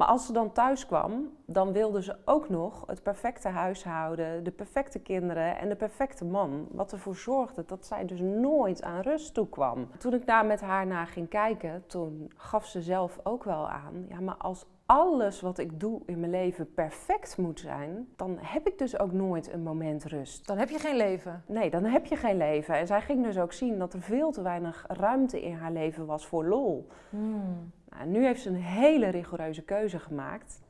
Maar 0.00 0.08
als 0.08 0.26
ze 0.26 0.32
dan 0.32 0.52
thuis 0.52 0.86
kwam, 0.86 1.30
dan 1.46 1.72
wilde 1.72 2.02
ze 2.02 2.16
ook 2.24 2.48
nog 2.48 2.84
het 2.86 3.02
perfecte 3.02 3.48
huishouden, 3.48 4.44
de 4.44 4.50
perfecte 4.50 4.98
kinderen 4.98 5.58
en 5.58 5.68
de 5.68 5.76
perfecte 5.76 6.24
man. 6.24 6.68
Wat 6.70 6.92
ervoor 6.92 7.16
zorgde 7.16 7.64
dat 7.66 7.86
zij 7.86 8.04
dus 8.04 8.20
nooit 8.20 8.82
aan 8.82 9.00
rust 9.00 9.34
toekwam. 9.34 9.88
Toen 9.98 10.14
ik 10.14 10.26
daar 10.26 10.46
met 10.46 10.60
haar 10.60 10.86
naar 10.86 11.06
ging 11.06 11.28
kijken, 11.28 11.84
toen 11.86 12.32
gaf 12.36 12.66
ze 12.66 12.82
zelf 12.82 13.18
ook 13.22 13.44
wel 13.44 13.68
aan: 13.68 14.06
ja, 14.08 14.20
maar 14.20 14.36
als 14.36 14.66
alles 14.86 15.40
wat 15.40 15.58
ik 15.58 15.80
doe 15.80 16.00
in 16.06 16.20
mijn 16.20 16.32
leven 16.32 16.74
perfect 16.74 17.36
moet 17.36 17.60
zijn, 17.60 18.08
dan 18.16 18.38
heb 18.40 18.66
ik 18.66 18.78
dus 18.78 18.98
ook 18.98 19.12
nooit 19.12 19.52
een 19.52 19.62
moment 19.62 20.04
rust. 20.04 20.46
Dan 20.46 20.58
heb 20.58 20.68
je 20.68 20.78
geen 20.78 20.96
leven. 20.96 21.44
Nee, 21.46 21.70
dan 21.70 21.84
heb 21.84 22.06
je 22.06 22.16
geen 22.16 22.36
leven. 22.36 22.74
En 22.74 22.86
zij 22.86 23.00
ging 23.00 23.24
dus 23.24 23.38
ook 23.38 23.52
zien 23.52 23.78
dat 23.78 23.94
er 23.94 24.00
veel 24.00 24.30
te 24.30 24.42
weinig 24.42 24.84
ruimte 24.88 25.42
in 25.42 25.54
haar 25.54 25.72
leven 25.72 26.06
was 26.06 26.26
voor 26.26 26.44
lol. 26.44 26.88
Hmm. 27.10 27.72
Nou, 27.90 28.06
nu 28.06 28.24
heeft 28.24 28.42
ze 28.42 28.48
een 28.48 28.54
hele 28.54 29.08
rigoureuze 29.08 29.62
keuze 29.62 29.98
gemaakt. 29.98 30.60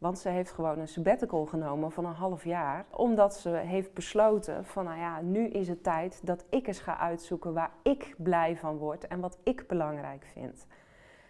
Want 0.00 0.18
ze 0.18 0.28
heeft 0.28 0.50
gewoon 0.50 0.78
een 0.78 0.88
sabbatical 0.88 1.46
genomen 1.46 1.92
van 1.92 2.04
een 2.04 2.12
half 2.12 2.44
jaar. 2.44 2.84
Omdat 2.90 3.34
ze 3.34 3.48
heeft 3.48 3.94
besloten 3.94 4.64
van 4.64 4.84
nou 4.84 4.98
ja, 4.98 5.20
nu 5.20 5.48
is 5.48 5.68
het 5.68 5.82
tijd 5.82 6.20
dat 6.26 6.44
ik 6.50 6.66
eens 6.66 6.80
ga 6.80 6.98
uitzoeken 6.98 7.52
waar 7.52 7.70
ik 7.82 8.14
blij 8.18 8.56
van 8.56 8.76
word 8.76 9.06
en 9.06 9.20
wat 9.20 9.38
ik 9.42 9.66
belangrijk 9.66 10.24
vind. 10.32 10.66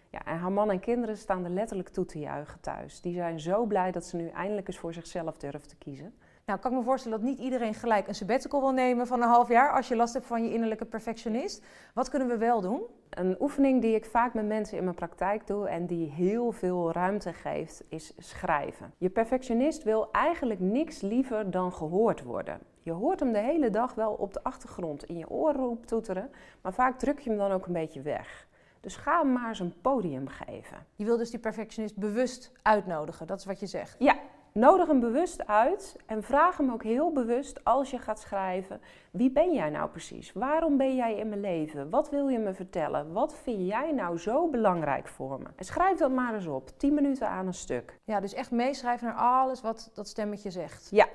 Ja, 0.09 0.25
en 0.25 0.37
haar 0.37 0.51
man 0.51 0.71
en 0.71 0.79
kinderen 0.79 1.17
staan 1.17 1.43
er 1.43 1.49
letterlijk 1.49 1.89
toe 1.89 2.05
te 2.05 2.19
juichen 2.19 2.59
thuis. 2.59 3.01
Die 3.01 3.13
zijn 3.13 3.39
zo 3.39 3.65
blij 3.65 3.91
dat 3.91 4.05
ze 4.05 4.15
nu 4.15 4.27
eindelijk 4.27 4.67
eens 4.67 4.77
voor 4.77 4.93
zichzelf 4.93 5.37
durft 5.37 5.69
te 5.69 5.77
kiezen. 5.77 6.13
Nou, 6.45 6.59
kan 6.59 6.71
ik 6.71 6.77
me 6.77 6.83
voorstellen 6.83 7.19
dat 7.19 7.29
niet 7.29 7.39
iedereen 7.39 7.73
gelijk 7.73 8.07
een 8.07 8.15
sabbatical 8.15 8.59
wil 8.59 8.71
nemen 8.71 9.07
van 9.07 9.21
een 9.21 9.27
half 9.27 9.47
jaar 9.47 9.71
als 9.71 9.87
je 9.87 9.95
last 9.95 10.13
hebt 10.13 10.25
van 10.25 10.43
je 10.43 10.53
innerlijke 10.53 10.85
perfectionist. 10.85 11.63
Wat 11.93 12.09
kunnen 12.09 12.27
we 12.27 12.37
wel 12.37 12.61
doen? 12.61 12.81
Een 13.09 13.35
oefening 13.39 13.81
die 13.81 13.95
ik 13.95 14.05
vaak 14.05 14.33
met 14.33 14.45
mensen 14.45 14.77
in 14.77 14.83
mijn 14.83 14.95
praktijk 14.95 15.47
doe 15.47 15.67
en 15.67 15.85
die 15.85 16.09
heel 16.09 16.51
veel 16.51 16.91
ruimte 16.91 17.33
geeft, 17.33 17.83
is 17.89 18.13
schrijven. 18.17 18.93
Je 18.97 19.09
perfectionist 19.09 19.83
wil 19.83 20.11
eigenlijk 20.11 20.59
niks 20.59 21.01
liever 21.01 21.51
dan 21.51 21.73
gehoord 21.73 22.23
worden. 22.23 22.59
Je 22.79 22.91
hoort 22.91 23.19
hem 23.19 23.31
de 23.31 23.39
hele 23.39 23.69
dag 23.69 23.93
wel 23.93 24.11
op 24.11 24.33
de 24.33 24.43
achtergrond 24.43 25.03
in 25.03 25.17
je 25.17 25.29
oren 25.29 25.85
toeteren, 25.85 26.31
maar 26.61 26.73
vaak 26.73 26.99
druk 26.99 27.19
je 27.19 27.29
hem 27.29 27.37
dan 27.39 27.51
ook 27.51 27.65
een 27.65 27.73
beetje 27.73 28.01
weg. 28.01 28.47
Dus 28.79 28.95
ga 28.95 29.21
hem 29.21 29.31
maar 29.31 29.47
eens 29.47 29.59
een 29.59 29.81
podium 29.81 30.27
geven. 30.27 30.85
Je 30.95 31.05
wil 31.05 31.17
dus 31.17 31.29
die 31.29 31.39
perfectionist 31.39 31.97
bewust 31.97 32.51
uitnodigen, 32.61 33.27
dat 33.27 33.39
is 33.39 33.45
wat 33.45 33.59
je 33.59 33.67
zegt. 33.67 33.95
Ja, 33.99 34.15
nodig 34.51 34.87
hem 34.87 34.99
bewust 34.99 35.47
uit 35.47 35.95
en 36.05 36.23
vraag 36.23 36.57
hem 36.57 36.71
ook 36.71 36.83
heel 36.83 37.11
bewust 37.11 37.63
als 37.63 37.91
je 37.91 37.97
gaat 37.97 38.19
schrijven: 38.19 38.81
wie 39.11 39.31
ben 39.31 39.53
jij 39.53 39.69
nou 39.69 39.89
precies? 39.89 40.33
Waarom 40.33 40.77
ben 40.77 40.95
jij 40.95 41.15
in 41.15 41.29
mijn 41.29 41.41
leven? 41.41 41.89
Wat 41.89 42.09
wil 42.09 42.27
je 42.27 42.39
me 42.39 42.53
vertellen? 42.53 43.11
Wat 43.11 43.35
vind 43.35 43.67
jij 43.67 43.91
nou 43.91 44.17
zo 44.17 44.47
belangrijk 44.49 45.07
voor 45.07 45.39
me? 45.39 45.47
En 45.55 45.65
schrijf 45.65 45.97
dat 45.97 46.11
maar 46.11 46.33
eens 46.33 46.47
op, 46.47 46.69
10 46.77 46.93
minuten 46.93 47.27
aan 47.27 47.47
een 47.47 47.53
stuk. 47.53 47.99
Ja, 48.03 48.19
dus 48.19 48.33
echt 48.33 48.51
meeschrijven 48.51 49.07
naar 49.07 49.15
alles 49.15 49.61
wat 49.61 49.91
dat 49.93 50.07
stemmetje 50.07 50.51
zegt. 50.51 50.87
Ja, 50.91 51.07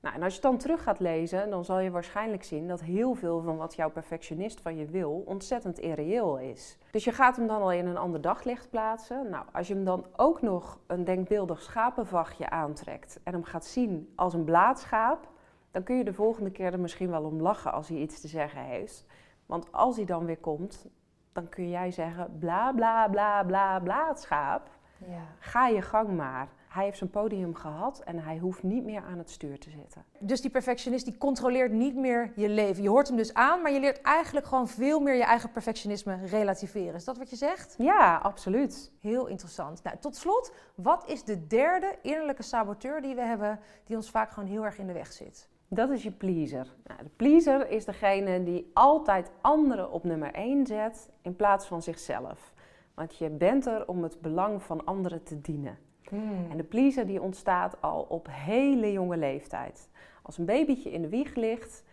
nou, 0.00 0.14
en 0.14 0.22
als 0.22 0.34
je 0.34 0.40
dan 0.40 0.58
terug 0.58 0.82
gaat 0.82 1.00
lezen, 1.00 1.50
dan 1.50 1.64
zal 1.64 1.78
je 1.78 1.90
waarschijnlijk 1.90 2.44
zien 2.44 2.68
dat 2.68 2.80
heel 2.80 3.14
veel 3.14 3.40
van 3.40 3.56
wat 3.56 3.74
jouw 3.74 3.90
perfectionist 3.90 4.60
van 4.60 4.76
je 4.76 4.86
wil 4.86 5.22
ontzettend 5.26 5.78
irreëel 5.78 6.38
is. 6.38 6.78
Dus 6.90 7.04
je 7.04 7.12
gaat 7.12 7.36
hem 7.36 7.46
dan 7.46 7.62
al 7.62 7.72
in 7.72 7.86
een 7.86 7.96
ander 7.96 8.20
daglicht 8.20 8.70
plaatsen. 8.70 9.30
Nou, 9.30 9.44
als 9.52 9.68
je 9.68 9.74
hem 9.74 9.84
dan 9.84 10.06
ook 10.16 10.42
nog 10.42 10.78
een 10.86 11.04
denkbeeldig 11.04 11.62
schapenvachtje 11.62 12.50
aantrekt 12.50 13.20
en 13.24 13.32
hem 13.32 13.44
gaat 13.44 13.64
zien 13.64 14.12
als 14.16 14.34
een 14.34 14.44
blaadschaap, 14.44 15.28
dan 15.70 15.82
kun 15.82 15.96
je 15.96 16.04
de 16.04 16.12
volgende 16.12 16.50
keer 16.50 16.72
er 16.72 16.80
misschien 16.80 17.10
wel 17.10 17.24
om 17.24 17.40
lachen 17.40 17.72
als 17.72 17.88
hij 17.88 17.98
iets 17.98 18.20
te 18.20 18.28
zeggen 18.28 18.60
heeft. 18.60 19.06
Want 19.46 19.72
als 19.72 19.96
hij 19.96 20.04
dan 20.04 20.24
weer 20.24 20.38
komt, 20.38 20.86
dan 21.32 21.48
kun 21.48 21.68
jij 21.68 21.90
zeggen 21.90 22.38
bla 22.38 22.72
bla 22.72 23.08
bla 23.08 23.44
bla 23.44 23.80
blaadschaap. 23.80 24.68
Ja. 24.98 25.22
Ga 25.38 25.66
je 25.66 25.82
gang 25.82 26.16
maar. 26.16 26.48
Hij 26.70 26.84
heeft 26.84 26.98
zijn 26.98 27.10
podium 27.10 27.54
gehad 27.54 28.00
en 28.04 28.18
hij 28.18 28.38
hoeft 28.38 28.62
niet 28.62 28.84
meer 28.84 29.02
aan 29.02 29.18
het 29.18 29.30
stuur 29.30 29.58
te 29.58 29.70
zitten. 29.70 30.04
Dus 30.18 30.40
die 30.40 30.50
perfectionist 30.50 31.04
die 31.04 31.18
controleert 31.18 31.72
niet 31.72 31.94
meer 31.94 32.32
je 32.36 32.48
leven. 32.48 32.82
Je 32.82 32.88
hoort 32.88 33.08
hem 33.08 33.16
dus 33.16 33.34
aan, 33.34 33.62
maar 33.62 33.72
je 33.72 33.80
leert 33.80 34.00
eigenlijk 34.00 34.46
gewoon 34.46 34.68
veel 34.68 35.00
meer 35.00 35.14
je 35.14 35.24
eigen 35.24 35.50
perfectionisme 35.50 36.26
relativeren. 36.26 36.94
Is 36.94 37.04
dat 37.04 37.18
wat 37.18 37.30
je 37.30 37.36
zegt? 37.36 37.74
Ja, 37.78 38.16
absoluut. 38.16 38.92
Heel 39.00 39.26
interessant. 39.26 39.82
Nou, 39.82 39.96
tot 40.00 40.16
slot, 40.16 40.52
wat 40.74 41.08
is 41.08 41.24
de 41.24 41.46
derde 41.46 41.98
innerlijke 42.02 42.42
saboteur 42.42 43.02
die 43.02 43.14
we 43.14 43.22
hebben, 43.22 43.60
die 43.84 43.96
ons 43.96 44.10
vaak 44.10 44.30
gewoon 44.30 44.48
heel 44.48 44.64
erg 44.64 44.78
in 44.78 44.86
de 44.86 44.92
weg 44.92 45.12
zit? 45.12 45.48
Dat 45.68 45.90
is 45.90 46.02
je 46.02 46.10
pleaser. 46.10 46.66
Nou, 46.84 47.02
de 47.02 47.10
pleaser 47.16 47.70
is 47.70 47.84
degene 47.84 48.42
die 48.42 48.70
altijd 48.72 49.30
anderen 49.40 49.90
op 49.90 50.04
nummer 50.04 50.32
1 50.32 50.66
zet 50.66 51.10
in 51.22 51.36
plaats 51.36 51.66
van 51.66 51.82
zichzelf. 51.82 52.52
Want 52.94 53.16
je 53.16 53.30
bent 53.30 53.66
er 53.66 53.88
om 53.88 54.02
het 54.02 54.20
belang 54.20 54.62
van 54.62 54.84
anderen 54.84 55.22
te 55.22 55.40
dienen. 55.40 55.78
Hmm. 56.10 56.50
En 56.50 56.56
de 56.56 56.64
pleaser 56.64 57.06
die 57.06 57.22
ontstaat 57.22 57.82
al 57.82 58.06
op 58.08 58.26
hele 58.30 58.92
jonge 58.92 59.16
leeftijd. 59.16 59.88
Als 60.22 60.38
een 60.38 60.44
babytje 60.44 60.90
in 60.90 61.02
de 61.02 61.08
wieg 61.08 61.34
ligt 61.34 61.84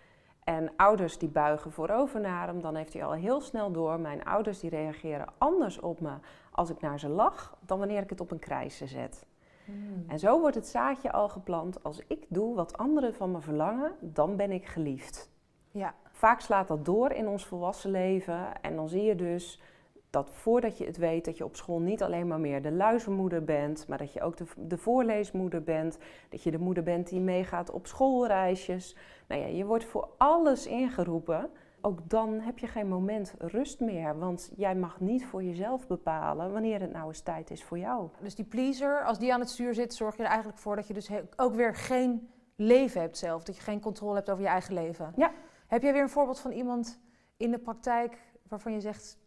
en 0.44 0.72
ouders 0.76 1.18
die 1.18 1.30
buigen 1.30 1.72
voorover 1.72 2.20
naar 2.20 2.48
hem, 2.48 2.62
dan 2.62 2.76
heeft 2.76 2.94
hij 2.94 3.06
al 3.06 3.14
heel 3.14 3.42
snel 3.42 3.72
door. 3.72 4.00
Mijn 4.00 4.26
ouders 4.26 4.60
die 4.60 4.70
reageren 4.70 5.28
anders 5.38 5.80
op 5.80 6.00
me 6.00 6.14
als 6.52 6.70
ik 6.70 6.82
naar 6.82 7.00
ze 7.00 7.10
lach 7.10 7.58
dan 7.66 7.80
wanneer 7.80 8.02
ik 8.02 8.10
het 8.10 8.22
op 8.22 8.32
een 8.32 8.40
krijsje 8.40 8.88
zet. 8.88 9.26
Hmm. 9.66 10.04
En 10.08 10.20
zo 10.20 10.40
wordt 10.40 10.56
het 10.56 10.68
zaadje 10.68 11.12
al 11.12 11.30
geplant. 11.30 11.84
Als 11.84 12.02
ik 12.08 12.26
doe 12.28 12.56
wat 12.56 12.78
anderen 12.78 13.14
van 13.14 13.32
me 13.32 13.42
verlangen, 13.42 13.92
dan 14.00 14.36
ben 14.36 14.52
ik 14.52 14.66
geliefd. 14.66 15.32
Ja. 15.72 15.94
Vaak 16.12 16.40
slaat 16.40 16.68
dat 16.68 16.86
door 16.86 17.12
in 17.12 17.28
ons 17.28 17.46
volwassen 17.46 17.92
leven. 17.92 18.62
En 18.62 18.76
dan 18.76 18.90
zie 18.90 19.04
je 19.04 19.16
dus 19.16 19.62
dat 20.10 20.30
voordat 20.32 20.78
je 20.78 20.86
het 20.86 20.98
weet, 20.98 21.26
dat 21.26 21.38
je 21.38 21.46
op 21.46 21.56
school 21.56 21.80
niet 21.80 22.04
alleen 22.04 22.28
maar 22.28 22.40
meer 22.40 22.62
de 22.62 22.72
luizenmoeder 22.72 23.44
bent, 23.44 23.88
maar 23.88 23.98
dat 23.98 24.14
je 24.14 24.22
ook 24.22 24.38
de, 24.38 24.46
de 24.58 24.78
voorleesmoeder 24.78 25.64
bent. 25.64 25.98
Dat 26.30 26.44
je 26.44 26.52
de 26.52 26.60
moeder 26.60 26.84
bent 26.84 27.10
die 27.10 27.20
meegaat 27.20 27.72
op 27.72 27.88
schoolreisjes. 27.88 28.96
Nou 29.28 29.42
ja, 29.42 29.48
je 29.48 29.66
wordt 29.66 29.86
voor 29.86 30.10
alles 30.18 30.68
ingeroepen. 30.68 31.50
Ook 31.82 32.10
dan 32.10 32.40
heb 32.40 32.60
je 32.60 32.68
geen 32.68 32.88
moment 32.88 33.34
rust 33.38 33.80
meer, 33.80 34.20
want 34.20 34.52
jij 34.56 34.76
mag 34.76 35.00
niet 35.00 35.26
voor 35.26 35.44
jezelf 35.44 35.88
bepalen 35.88 36.52
wanneer 36.52 36.82
het 36.82 36.92
nou 36.92 37.08
eens 37.08 37.22
tijd 37.22 37.52
is 37.52 37.64
voor 37.64 37.80
jou. 37.80 38.10
Dus 38.22 38.36
die 38.36 38.46
pleaser, 38.46 39.04
als 39.04 39.20
die 39.20 39.34
aan 39.34 39.40
het 39.40 39.50
stuur 39.50 39.74
zit, 39.74 39.94
zorg 39.94 40.18
je 40.18 40.24
er 40.24 40.30
eigenlijk 40.30 40.60
voor 40.60 40.76
dat 40.76 40.88
je 40.88 40.94
dus 40.94 41.10
ook 41.36 41.56
weer 41.56 41.76
geen 41.76 42.30
leven 42.56 43.02
hebt 43.02 43.18
zelf. 43.18 43.44
Dat 43.44 43.56
je 43.56 43.62
geen 43.62 43.82
controle 43.82 44.16
hebt 44.16 44.30
over 44.30 44.44
je 44.44 44.50
eigen 44.50 44.74
leven. 44.74 45.14
Ja. 45.16 45.32
Heb 45.68 45.82
jij 45.82 45.94
weer 45.94 46.02
een 46.02 46.10
voorbeeld 46.10 46.40
van 46.40 46.52
iemand 46.52 47.00
in 47.38 47.52
de 47.52 47.60
praktijk 47.60 48.18
waarvan 48.48 48.74
je 48.74 48.82
zegt, 48.82 49.18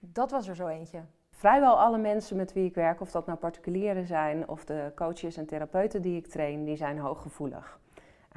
dat 0.00 0.30
was 0.30 0.48
er 0.48 0.54
zo 0.54 0.66
eentje. 0.66 1.00
Vrijwel 1.30 1.78
alle 1.80 1.98
mensen 1.98 2.36
met 2.36 2.52
wie 2.52 2.64
ik 2.64 2.74
werk, 2.74 3.00
of 3.00 3.10
dat 3.10 3.26
nou 3.26 3.38
particulieren 3.38 4.06
zijn 4.06 4.48
of 4.48 4.64
de 4.64 4.92
coaches 4.94 5.36
en 5.36 5.46
therapeuten 5.46 6.02
die 6.02 6.16
ik 6.16 6.26
train, 6.26 6.64
die 6.64 6.76
zijn 6.76 6.98
hooggevoelig. 6.98 7.78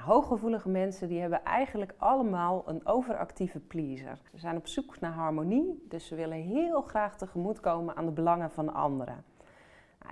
Hooggevoelige 0.01 0.69
mensen 0.69 1.07
die 1.07 1.19
hebben 1.19 1.43
eigenlijk 1.43 1.93
allemaal 1.97 2.63
een 2.65 2.85
overactieve 2.85 3.59
pleaser. 3.59 4.17
Ze 4.31 4.39
zijn 4.39 4.57
op 4.57 4.67
zoek 4.67 4.99
naar 4.99 5.11
harmonie, 5.11 5.85
dus 5.89 6.07
ze 6.07 6.15
willen 6.15 6.37
heel 6.37 6.81
graag 6.81 7.17
tegemoetkomen 7.17 7.95
aan 7.95 8.05
de 8.05 8.11
belangen 8.11 8.51
van 8.51 8.73
anderen. 8.73 9.23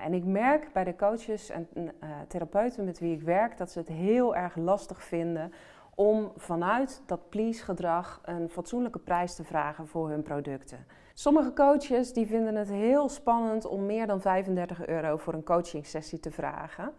En 0.03 0.13
ik 0.13 0.25
merk 0.25 0.73
bij 0.73 0.83
de 0.83 0.95
coaches 0.95 1.49
en 1.49 1.67
uh, 1.75 1.89
therapeuten 2.27 2.85
met 2.85 2.99
wie 2.99 3.13
ik 3.13 3.21
werk 3.21 3.57
dat 3.57 3.71
ze 3.71 3.79
het 3.79 3.87
heel 3.87 4.35
erg 4.35 4.55
lastig 4.55 5.03
vinden 5.03 5.53
om 6.01 6.31
vanuit 6.35 7.01
dat 7.05 7.29
please-gedrag 7.29 8.21
een 8.23 8.49
fatsoenlijke 8.49 8.99
prijs 8.99 9.35
te 9.35 9.43
vragen 9.43 9.87
voor 9.87 10.09
hun 10.09 10.23
producten. 10.23 10.85
Sommige 11.13 11.53
coaches 11.53 12.13
die 12.13 12.27
vinden 12.27 12.55
het 12.55 12.69
heel 12.69 13.09
spannend 13.09 13.65
om 13.65 13.85
meer 13.85 14.07
dan 14.07 14.21
35 14.21 14.85
euro 14.85 15.17
voor 15.17 15.33
een 15.33 15.43
coachingsessie 15.43 16.19
te 16.19 16.31
vragen 16.31 16.93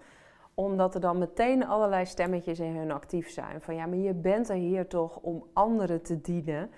omdat 0.54 0.94
er 0.94 1.00
dan 1.00 1.18
meteen 1.18 1.66
allerlei 1.66 2.06
stemmetjes 2.06 2.61
in 2.61 2.76
hun 2.76 2.90
actief 2.90 3.30
zijn. 3.30 3.61
Van 3.61 3.75
ja, 3.75 3.87
maar 3.87 3.99
je 3.99 4.14
bent 4.14 4.49
er 4.49 4.56
hier 4.56 4.87
toch 4.88 5.16
om 5.16 5.47
anderen 5.52 6.02
te 6.02 6.21
dienen. 6.21 6.71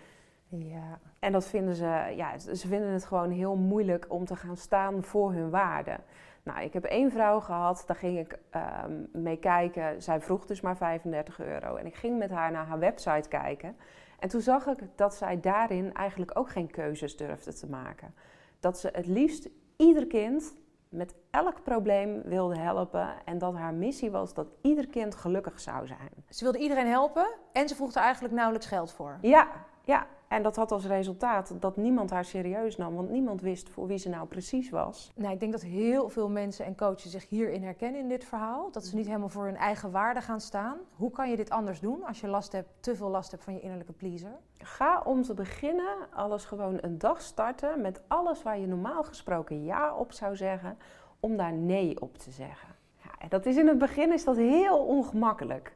Ja. 0.49 0.99
En 1.19 1.33
dat 1.33 1.47
vinden 1.47 1.75
ze, 1.75 2.13
ja, 2.17 2.39
ze 2.39 2.69
vinden 2.69 2.89
het 2.89 3.05
gewoon 3.05 3.31
heel 3.31 3.57
moeilijk 3.57 4.07
om 4.09 4.25
te 4.25 4.37
gaan 4.37 4.57
staan 4.57 5.03
voor 5.03 5.33
hun 5.33 5.51
waarden. 5.51 6.01
Nou, 6.45 6.61
ik 6.61 6.73
heb 6.73 6.85
één 6.85 7.11
vrouw 7.11 7.41
gehad, 7.41 7.85
daar 7.87 7.97
ging 7.97 8.19
ik 8.19 8.39
um, 8.85 9.09
mee 9.13 9.39
kijken. 9.39 10.03
Zij 10.03 10.21
vroeg 10.21 10.47
dus 10.47 10.61
maar 10.61 10.77
35 10.77 11.41
euro. 11.41 11.77
En 11.77 11.87
ik 11.87 11.95
ging 11.95 12.19
met 12.19 12.31
haar 12.31 12.51
naar 12.51 12.67
haar 12.67 12.79
website 12.79 13.29
kijken. 13.29 13.77
En 14.19 14.29
toen 14.29 14.41
zag 14.41 14.67
ik 14.67 14.79
dat 14.95 15.15
zij 15.15 15.41
daarin 15.41 15.95
eigenlijk 15.95 16.39
ook 16.39 16.49
geen 16.49 16.71
keuzes 16.71 17.17
durfde 17.17 17.53
te 17.53 17.67
maken. 17.67 18.15
Dat 18.61 18.79
ze 18.79 18.89
het 18.93 19.07
liefst 19.07 19.49
ieder 19.77 20.07
kind 20.07 20.55
met 20.89 21.15
elk 21.31 21.63
probleem 21.63 22.23
wilde 22.23 22.59
helpen. 22.59 23.09
En 23.25 23.39
dat 23.39 23.55
haar 23.55 23.75
missie 23.75 24.11
was 24.11 24.35
dat 24.35 24.47
ieder 24.63 24.87
kind 24.87 25.15
gelukkig 25.15 25.61
zou 25.61 25.87
zijn. 25.87 26.11
Ze 26.29 26.45
wilde 26.45 26.59
iedereen 26.59 26.87
helpen 26.87 27.27
en 27.53 27.69
ze 27.69 27.75
vroeg 27.75 27.95
er 27.95 28.03
eigenlijk 28.03 28.35
nauwelijks 28.35 28.67
geld 28.67 28.93
voor. 28.93 29.19
Ja, 29.21 29.49
ja, 29.85 30.07
en 30.29 30.43
dat 30.43 30.57
had 30.57 30.73
als 30.73 30.87
resultaat 30.87 31.55
dat 31.61 31.77
niemand 31.77 32.11
haar 32.11 32.25
serieus 32.25 32.77
nam, 32.77 32.95
want 32.95 33.11
niemand 33.11 33.41
wist 33.41 33.69
voor 33.69 33.87
wie 33.87 33.99
ze 33.99 34.09
nou 34.09 34.27
precies 34.27 34.71
was. 34.71 35.13
Nou, 35.15 35.33
ik 35.33 35.41
denk 35.41 35.53
dat 35.53 35.63
heel 35.63 36.09
veel 36.09 36.29
mensen 36.29 36.65
en 36.65 36.77
coaches 36.77 37.11
zich 37.11 37.29
hierin 37.29 37.63
herkennen 37.63 38.01
in 38.01 38.09
dit 38.09 38.25
verhaal. 38.25 38.71
Dat 38.71 38.85
ze 38.85 38.97
niet 38.97 39.07
helemaal 39.07 39.29
voor 39.29 39.45
hun 39.45 39.57
eigen 39.57 39.91
waarde 39.91 40.21
gaan 40.21 40.41
staan. 40.41 40.79
Hoe 40.97 41.11
kan 41.11 41.31
je 41.31 41.37
dit 41.37 41.51
anders 41.51 41.81
doen 41.81 42.05
als 42.05 42.21
je 42.21 42.27
last 42.27 42.53
hebt, 42.53 42.69
te 42.81 42.97
veel 42.97 43.09
last 43.09 43.31
hebt 43.31 43.45
van 43.45 43.55
je 43.55 43.61
innerlijke 43.61 43.93
pleaser? 43.93 44.39
Ga 44.59 45.03
om 45.05 45.23
te 45.23 45.35
beginnen 45.35 45.97
alles 46.11 46.45
gewoon 46.45 46.79
een 46.81 46.99
dag 46.99 47.23
starten 47.23 47.81
met 47.81 48.01
alles 48.09 48.43
waar 48.43 48.59
je 48.59 48.67
normaal 48.67 49.03
gesproken 49.03 49.65
ja 49.65 49.95
op 49.95 50.13
zou 50.13 50.37
zeggen, 50.37 50.79
om 51.21 51.37
daar 51.37 51.53
nee 51.53 52.01
op 52.01 52.19
te 52.19 52.31
zeggen. 52.31 52.69
Ja, 52.97 53.11
en 53.19 53.29
dat 53.29 53.47
is 53.47 53.57
in 53.57 53.69
het 53.69 53.79
begin 53.79 54.13
is 54.13 54.25
dat 54.25 54.37
heel 54.37 54.79
ongemakkelijk. 54.79 55.75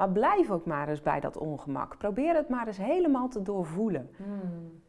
Maar 0.00 0.10
blijf 0.10 0.50
ook 0.50 0.66
maar 0.66 0.88
eens 0.88 1.02
bij 1.02 1.20
dat 1.20 1.36
ongemak. 1.36 1.98
Probeer 1.98 2.34
het 2.34 2.48
maar 2.48 2.66
eens 2.66 2.76
helemaal 2.76 3.28
te 3.28 3.42
doorvoelen. 3.42 4.10
Hmm. 4.16 4.82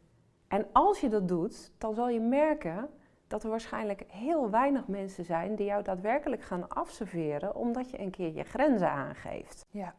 En 0.48 0.66
als 0.72 1.00
je 1.00 1.08
dat 1.08 1.28
doet, 1.28 1.72
dan 1.78 1.94
zal 1.94 2.08
je 2.08 2.20
merken 2.20 2.88
dat 3.26 3.42
er 3.42 3.50
waarschijnlijk 3.50 4.04
heel 4.08 4.50
weinig 4.50 4.86
mensen 4.86 5.24
zijn 5.24 5.54
die 5.54 5.66
jou 5.66 5.82
daadwerkelijk 5.82 6.42
gaan 6.42 6.68
afserveren 6.68 7.54
omdat 7.54 7.90
je 7.90 8.00
een 8.00 8.10
keer 8.10 8.34
je 8.34 8.44
grenzen 8.44 8.90
aangeeft. 8.90 9.66
Ja. 9.70 9.94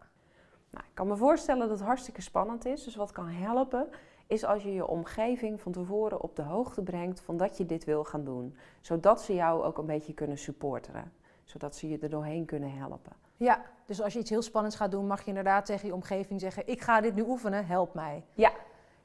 Nou, 0.70 0.86
ik 0.86 0.93
kan 0.93 1.08
me 1.08 1.15
voorstellen 1.15 1.67
dat 1.67 1.77
het 1.77 1.88
hartstikke 1.88 2.22
spannend 2.22 2.65
is. 2.65 2.84
Dus 2.84 2.96
wat 2.96 3.12
kan 3.12 3.27
helpen, 3.27 3.88
is 4.27 4.43
als 4.43 4.63
je 4.63 4.74
je 4.74 4.88
omgeving 4.88 5.62
van 5.62 5.72
tevoren 5.72 6.22
op 6.22 6.36
de 6.36 6.41
hoogte 6.41 6.82
brengt 6.82 7.22
van 7.22 7.38
dat 7.38 7.58
je 7.58 7.65
dit 7.65 7.84
wil 7.84 8.03
gaan 8.03 8.24
doen. 8.24 8.55
Zodat 8.82 9.22
ze 9.22 9.34
jou 9.34 9.63
ook 9.63 9.77
een 9.77 9.86
beetje 9.86 10.13
kunnen 10.13 10.38
supporteren. 10.38 11.13
Zodat 11.43 11.75
ze 11.75 11.89
je 11.89 12.00
er 12.00 12.10
doorheen 12.10 12.46
kunnen 12.46 12.72
helpen. 12.77 13.12
Ja, 13.44 13.62
dus 13.86 14.02
als 14.02 14.14
je 14.14 14.20
iets 14.20 14.30
heel 14.30 14.42
spannends 14.42 14.76
gaat 14.76 14.92
doen, 14.92 15.08
mag 15.08 15.22
je 15.22 15.28
inderdaad 15.28 15.66
tegen 15.66 15.88
je 15.88 15.94
omgeving 15.94 16.40
zeggen: 16.40 16.68
Ik 16.68 16.82
ga 16.82 17.02
dit 17.02 17.16
nu 17.16 17.22
oefenen, 17.22 17.66
help 17.66 17.94
mij. 17.94 18.24
Ja. 18.34 18.52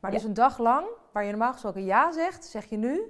Maar 0.00 0.10
dus 0.10 0.24
een 0.24 0.34
dag 0.34 0.58
lang, 0.58 0.86
waar 1.12 1.24
je 1.24 1.30
normaal 1.30 1.52
gesproken 1.52 1.84
ja 1.84 2.12
zegt, 2.12 2.44
zeg 2.44 2.64
je 2.64 2.76
nu 2.76 3.00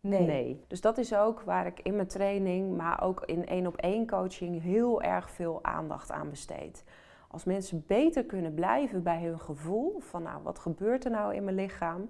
nee. 0.00 0.26
Nee. 0.26 0.64
Dus 0.68 0.80
dat 0.80 0.98
is 0.98 1.14
ook 1.14 1.40
waar 1.40 1.66
ik 1.66 1.80
in 1.80 1.96
mijn 1.96 2.08
training, 2.08 2.76
maar 2.76 3.02
ook 3.02 3.22
in 3.24 3.46
één 3.46 3.66
op 3.66 3.76
één 3.76 4.06
coaching 4.06 4.62
heel 4.62 5.02
erg 5.02 5.30
veel 5.30 5.58
aandacht 5.62 6.10
aan 6.10 6.30
besteed. 6.30 6.84
Als 7.28 7.44
mensen 7.44 7.84
beter 7.86 8.24
kunnen 8.24 8.54
blijven 8.54 9.02
bij 9.02 9.22
hun 9.22 9.40
gevoel 9.40 10.00
van 10.00 10.22
nou, 10.22 10.42
wat 10.42 10.58
gebeurt 10.58 11.04
er 11.04 11.10
nou 11.10 11.34
in 11.34 11.44
mijn 11.44 11.56
lichaam? 11.56 12.08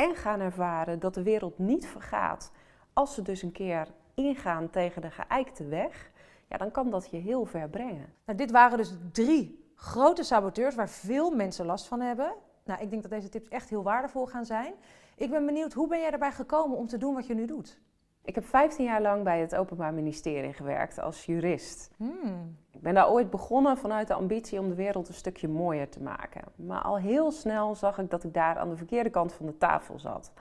en 0.00 0.14
gaan 0.14 0.40
ervaren 0.40 0.98
dat 0.98 1.14
de 1.14 1.22
wereld 1.22 1.58
niet 1.58 1.86
vergaat 1.86 2.52
als 2.92 3.14
ze 3.14 3.22
dus 3.22 3.42
een 3.42 3.52
keer 3.52 3.88
ingaan 4.14 4.70
tegen 4.70 5.02
de 5.02 5.10
geëikte 5.10 5.64
weg, 5.66 6.09
ja, 6.50 6.56
dan 6.56 6.70
kan 6.70 6.90
dat 6.90 7.10
je 7.10 7.16
heel 7.16 7.44
ver 7.44 7.68
brengen. 7.68 8.12
Nou, 8.24 8.38
dit 8.38 8.50
waren 8.50 8.78
dus 8.78 8.94
drie 9.12 9.72
grote 9.74 10.22
saboteurs 10.22 10.74
waar 10.74 10.88
veel 10.88 11.30
mensen 11.30 11.66
last 11.66 11.86
van 11.86 12.00
hebben. 12.00 12.32
Nou, 12.64 12.82
ik 12.82 12.90
denk 12.90 13.02
dat 13.02 13.10
deze 13.10 13.28
tips 13.28 13.48
echt 13.48 13.70
heel 13.70 13.82
waardevol 13.82 14.26
gaan 14.26 14.44
zijn. 14.44 14.72
Ik 15.16 15.30
ben 15.30 15.46
benieuwd, 15.46 15.72
hoe 15.72 15.88
ben 15.88 16.00
jij 16.00 16.10
erbij 16.10 16.32
gekomen 16.32 16.76
om 16.76 16.86
te 16.86 16.98
doen 16.98 17.14
wat 17.14 17.26
je 17.26 17.34
nu 17.34 17.46
doet? 17.46 17.80
Ik 18.24 18.34
heb 18.34 18.44
15 18.44 18.84
jaar 18.84 19.02
lang 19.02 19.24
bij 19.24 19.40
het 19.40 19.56
Openbaar 19.56 19.94
Ministerie 19.94 20.52
gewerkt 20.52 21.00
als 21.00 21.24
jurist. 21.24 21.90
Hmm. 21.96 22.56
Ik 22.70 22.80
ben 22.80 22.94
daar 22.94 23.10
ooit 23.10 23.30
begonnen 23.30 23.76
vanuit 23.76 24.06
de 24.06 24.14
ambitie 24.14 24.58
om 24.58 24.68
de 24.68 24.74
wereld 24.74 25.08
een 25.08 25.14
stukje 25.14 25.48
mooier 25.48 25.88
te 25.88 26.02
maken. 26.02 26.42
Maar 26.56 26.82
al 26.82 26.98
heel 26.98 27.30
snel 27.30 27.74
zag 27.74 27.98
ik 27.98 28.10
dat 28.10 28.24
ik 28.24 28.34
daar 28.34 28.58
aan 28.58 28.68
de 28.68 28.76
verkeerde 28.76 29.10
kant 29.10 29.32
van 29.32 29.46
de 29.46 29.58
tafel 29.58 29.98
zat. 29.98 30.32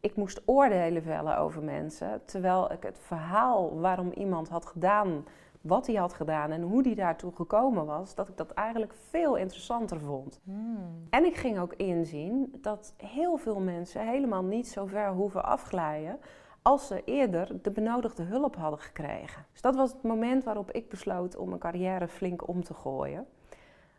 Ik 0.00 0.16
moest 0.16 0.42
oordelen 0.44 1.02
vellen 1.02 1.38
over 1.38 1.62
mensen, 1.62 2.24
terwijl 2.24 2.72
ik 2.72 2.82
het 2.82 2.98
verhaal 2.98 3.80
waarom 3.80 4.10
iemand 4.12 4.48
had 4.48 4.66
gedaan 4.66 5.24
wat 5.60 5.86
hij 5.86 5.96
had 5.96 6.12
gedaan 6.12 6.50
en 6.50 6.62
hoe 6.62 6.82
hij 6.82 6.94
daartoe 6.94 7.32
gekomen 7.32 7.86
was, 7.86 8.14
dat 8.14 8.28
ik 8.28 8.36
dat 8.36 8.50
eigenlijk 8.50 8.94
veel 9.08 9.36
interessanter 9.36 10.00
vond. 10.00 10.40
Hmm. 10.44 11.06
En 11.10 11.24
ik 11.24 11.36
ging 11.36 11.58
ook 11.58 11.74
inzien 11.74 12.58
dat 12.60 12.94
heel 12.96 13.36
veel 13.36 13.60
mensen 13.60 14.08
helemaal 14.08 14.44
niet 14.44 14.68
zo 14.68 14.86
ver 14.86 15.12
hoeven 15.12 15.44
afglijden 15.44 16.18
als 16.62 16.86
ze 16.86 17.02
eerder 17.04 17.62
de 17.62 17.70
benodigde 17.70 18.22
hulp 18.22 18.56
hadden 18.56 18.80
gekregen. 18.80 19.46
Dus 19.52 19.60
dat 19.60 19.76
was 19.76 19.92
het 19.92 20.02
moment 20.02 20.44
waarop 20.44 20.70
ik 20.70 20.88
besloot 20.88 21.36
om 21.36 21.48
mijn 21.48 21.60
carrière 21.60 22.08
flink 22.08 22.48
om 22.48 22.64
te 22.64 22.74
gooien. 22.74 23.26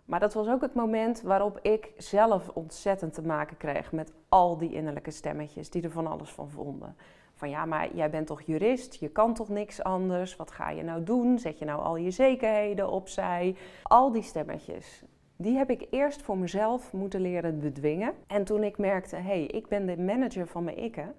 Maar 0.05 0.19
dat 0.19 0.33
was 0.33 0.47
ook 0.47 0.61
het 0.61 0.73
moment 0.73 1.21
waarop 1.21 1.59
ik 1.61 1.91
zelf 1.97 2.49
ontzettend 2.49 3.13
te 3.13 3.21
maken 3.21 3.57
kreeg 3.57 3.91
met 3.91 4.13
al 4.29 4.57
die 4.57 4.73
innerlijke 4.73 5.11
stemmetjes 5.11 5.69
die 5.69 5.83
er 5.83 5.91
van 5.91 6.07
alles 6.07 6.29
van 6.29 6.49
vonden. 6.49 6.95
Van 7.39 7.49
ja, 7.49 7.65
maar 7.65 7.95
jij 7.95 8.09
bent 8.09 8.27
toch 8.27 8.41
jurist, 8.41 8.95
je 8.95 9.09
kan 9.09 9.33
toch 9.33 9.49
niks 9.49 9.83
anders, 9.83 10.35
wat 10.35 10.51
ga 10.51 10.69
je 10.69 10.83
nou 10.83 11.03
doen? 11.03 11.39
Zet 11.39 11.59
je 11.59 11.65
nou 11.65 11.81
al 11.81 11.95
je 11.95 12.11
zekerheden 12.11 12.89
opzij? 12.89 13.55
Al 13.83 14.11
die 14.11 14.21
stemmetjes, 14.21 15.03
die 15.35 15.57
heb 15.57 15.69
ik 15.69 15.87
eerst 15.89 16.21
voor 16.21 16.37
mezelf 16.37 16.93
moeten 16.93 17.21
leren 17.21 17.59
bedwingen. 17.59 18.13
En 18.27 18.43
toen 18.43 18.63
ik 18.63 18.77
merkte, 18.77 19.15
hé, 19.15 19.21
hey, 19.21 19.43
ik 19.43 19.67
ben 19.67 19.85
de 19.85 19.97
manager 19.97 20.47
van 20.47 20.63
mijn 20.63 20.77
ikken, 20.77 21.15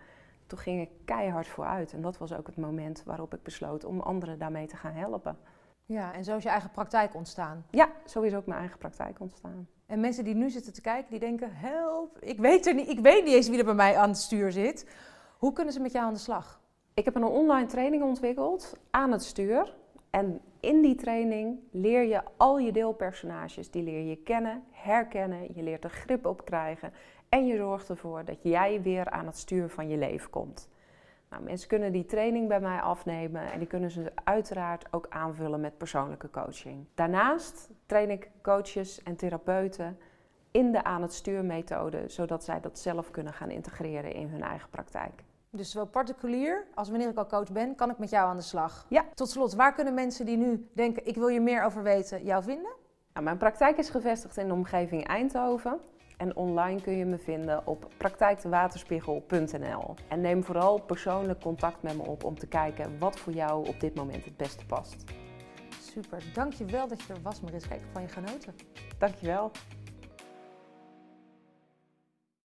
toen 0.46 0.58
ging 0.58 0.80
ik 0.80 0.90
keihard 1.04 1.46
vooruit. 1.46 1.92
En 1.92 2.02
dat 2.02 2.18
was 2.18 2.32
ook 2.32 2.46
het 2.46 2.56
moment 2.56 3.02
waarop 3.04 3.34
ik 3.34 3.42
besloot 3.42 3.84
om 3.84 4.00
anderen 4.00 4.38
daarmee 4.38 4.66
te 4.66 4.76
gaan 4.76 4.94
helpen. 4.94 5.38
Ja, 5.84 6.14
en 6.14 6.24
zo 6.24 6.36
is 6.36 6.42
je 6.42 6.48
eigen 6.48 6.70
praktijk 6.70 7.14
ontstaan. 7.14 7.64
Ja, 7.70 7.90
zo 8.04 8.20
is 8.20 8.34
ook 8.34 8.46
mijn 8.46 8.60
eigen 8.60 8.78
praktijk 8.78 9.20
ontstaan. 9.20 9.68
En 9.86 10.00
mensen 10.00 10.24
die 10.24 10.34
nu 10.34 10.50
zitten 10.50 10.72
te 10.72 10.80
kijken, 10.80 11.10
die 11.10 11.20
denken: 11.20 11.50
help, 11.52 12.18
ik 12.18 12.38
weet, 12.38 12.66
er 12.66 12.74
niet, 12.74 12.88
ik 12.88 12.98
weet 12.98 13.24
niet 13.24 13.34
eens 13.34 13.48
wie 13.48 13.58
er 13.58 13.64
bij 13.64 13.74
mij 13.74 13.96
aan 13.96 14.08
het 14.08 14.18
stuur 14.18 14.52
zit. 14.52 14.86
Hoe 15.40 15.52
kunnen 15.52 15.73
ze 15.73 15.80
met 15.80 15.92
jou 15.92 16.06
aan 16.06 16.12
de 16.12 16.18
slag? 16.18 16.61
Ik 16.94 17.04
heb 17.04 17.14
een 17.14 17.25
online 17.25 17.66
training 17.66 18.02
ontwikkeld 18.02 18.76
aan 18.90 19.12
het 19.12 19.23
stuur. 19.23 19.75
En 20.11 20.40
in 20.61 20.80
die 20.80 20.94
training 20.94 21.59
leer 21.70 22.02
je 22.02 22.23
al 22.37 22.59
je 22.59 22.73
deelpersonages, 22.73 23.70
die 23.70 23.82
leer 23.82 24.09
je 24.09 24.16
kennen, 24.16 24.64
herkennen, 24.70 25.54
je 25.54 25.62
leert 25.62 25.85
er 25.85 25.90
grip 25.90 26.26
op 26.26 26.44
krijgen 26.44 26.92
en 27.28 27.47
je 27.47 27.56
zorgt 27.56 27.88
ervoor 27.88 28.25
dat 28.25 28.42
jij 28.42 28.82
weer 28.82 29.11
aan 29.11 29.26
het 29.26 29.37
stuur 29.37 29.68
van 29.68 29.88
je 29.88 29.97
leven 29.97 30.30
komt. 30.30 30.68
Nou, 31.30 31.42
mensen 31.42 31.68
kunnen 31.68 31.92
die 31.92 32.06
training 32.06 32.49
bij 32.49 32.61
mij 32.61 32.80
afnemen 32.80 33.52
en 33.52 33.59
die 33.59 33.68
kunnen 33.68 33.90
ze 33.90 34.12
uiteraard 34.25 34.92
ook 34.92 35.06
aanvullen 35.09 35.61
met 35.61 35.78
persoonlijke 35.78 36.30
coaching. 36.30 36.87
Daarnaast 36.94 37.70
train 37.87 38.11
ik 38.11 38.30
coaches 38.42 39.02
en 39.02 39.16
therapeuten 39.16 39.99
in 40.50 40.73
de 40.73 40.85
aan 40.85 41.02
het 41.02 41.12
stuur 41.12 41.44
methode, 41.44 42.04
zodat 42.06 42.44
zij 42.44 42.61
dat 42.61 42.78
zelf 42.78 43.11
kunnen 43.11 43.32
gaan 43.32 43.50
integreren 43.50 44.14
in 44.14 44.28
hun 44.28 44.42
eigen 44.42 44.70
praktijk. 44.70 45.28
Dus 45.52 45.71
zowel 45.71 45.87
particulier 45.87 46.66
als 46.75 46.88
wanneer 46.88 47.09
ik 47.09 47.16
al 47.16 47.26
coach 47.26 47.52
ben, 47.52 47.75
kan 47.75 47.90
ik 47.90 47.99
met 47.99 48.11
jou 48.11 48.28
aan 48.28 48.37
de 48.37 48.42
slag. 48.42 48.87
Ja. 48.88 49.04
Tot 49.14 49.30
slot, 49.30 49.54
waar 49.54 49.75
kunnen 49.75 49.95
mensen 49.95 50.26
die 50.26 50.37
nu 50.37 50.69
denken: 50.75 51.07
ik 51.07 51.14
wil 51.14 51.28
je 51.28 51.40
meer 51.40 51.64
over 51.64 51.83
weten, 51.83 52.25
jou 52.25 52.42
vinden? 52.42 52.73
Nou, 53.12 53.25
mijn 53.25 53.37
praktijk 53.37 53.76
is 53.78 53.90
gevestigd 53.90 54.37
in 54.37 54.47
de 54.47 54.54
omgeving 54.54 55.07
Eindhoven. 55.07 55.80
En 56.16 56.37
online 56.37 56.80
kun 56.80 56.92
je 56.97 57.04
me 57.04 57.19
vinden 57.19 57.66
op 57.66 57.90
praktijkdewaterspiegel.nl. 57.97 59.95
En 60.09 60.21
neem 60.21 60.45
vooral 60.45 60.80
persoonlijk 60.80 61.40
contact 61.40 61.83
met 61.83 61.97
me 61.97 62.02
op 62.02 62.25
om 62.25 62.38
te 62.38 62.47
kijken 62.47 62.99
wat 62.99 63.19
voor 63.19 63.33
jou 63.33 63.69
op 63.69 63.80
dit 63.80 63.95
moment 63.95 64.25
het 64.25 64.37
beste 64.37 64.66
past. 64.66 65.04
Super, 65.80 66.23
dankjewel 66.34 66.89
dat 66.89 67.02
je 67.02 67.13
er 67.13 67.23
was 67.23 67.41
Mariska. 67.41 67.75
Ik 67.75 67.80
heb 67.80 67.91
van 67.93 68.02
je 68.02 68.08
genoten. 68.08 68.54
Dankjewel. 68.99 69.50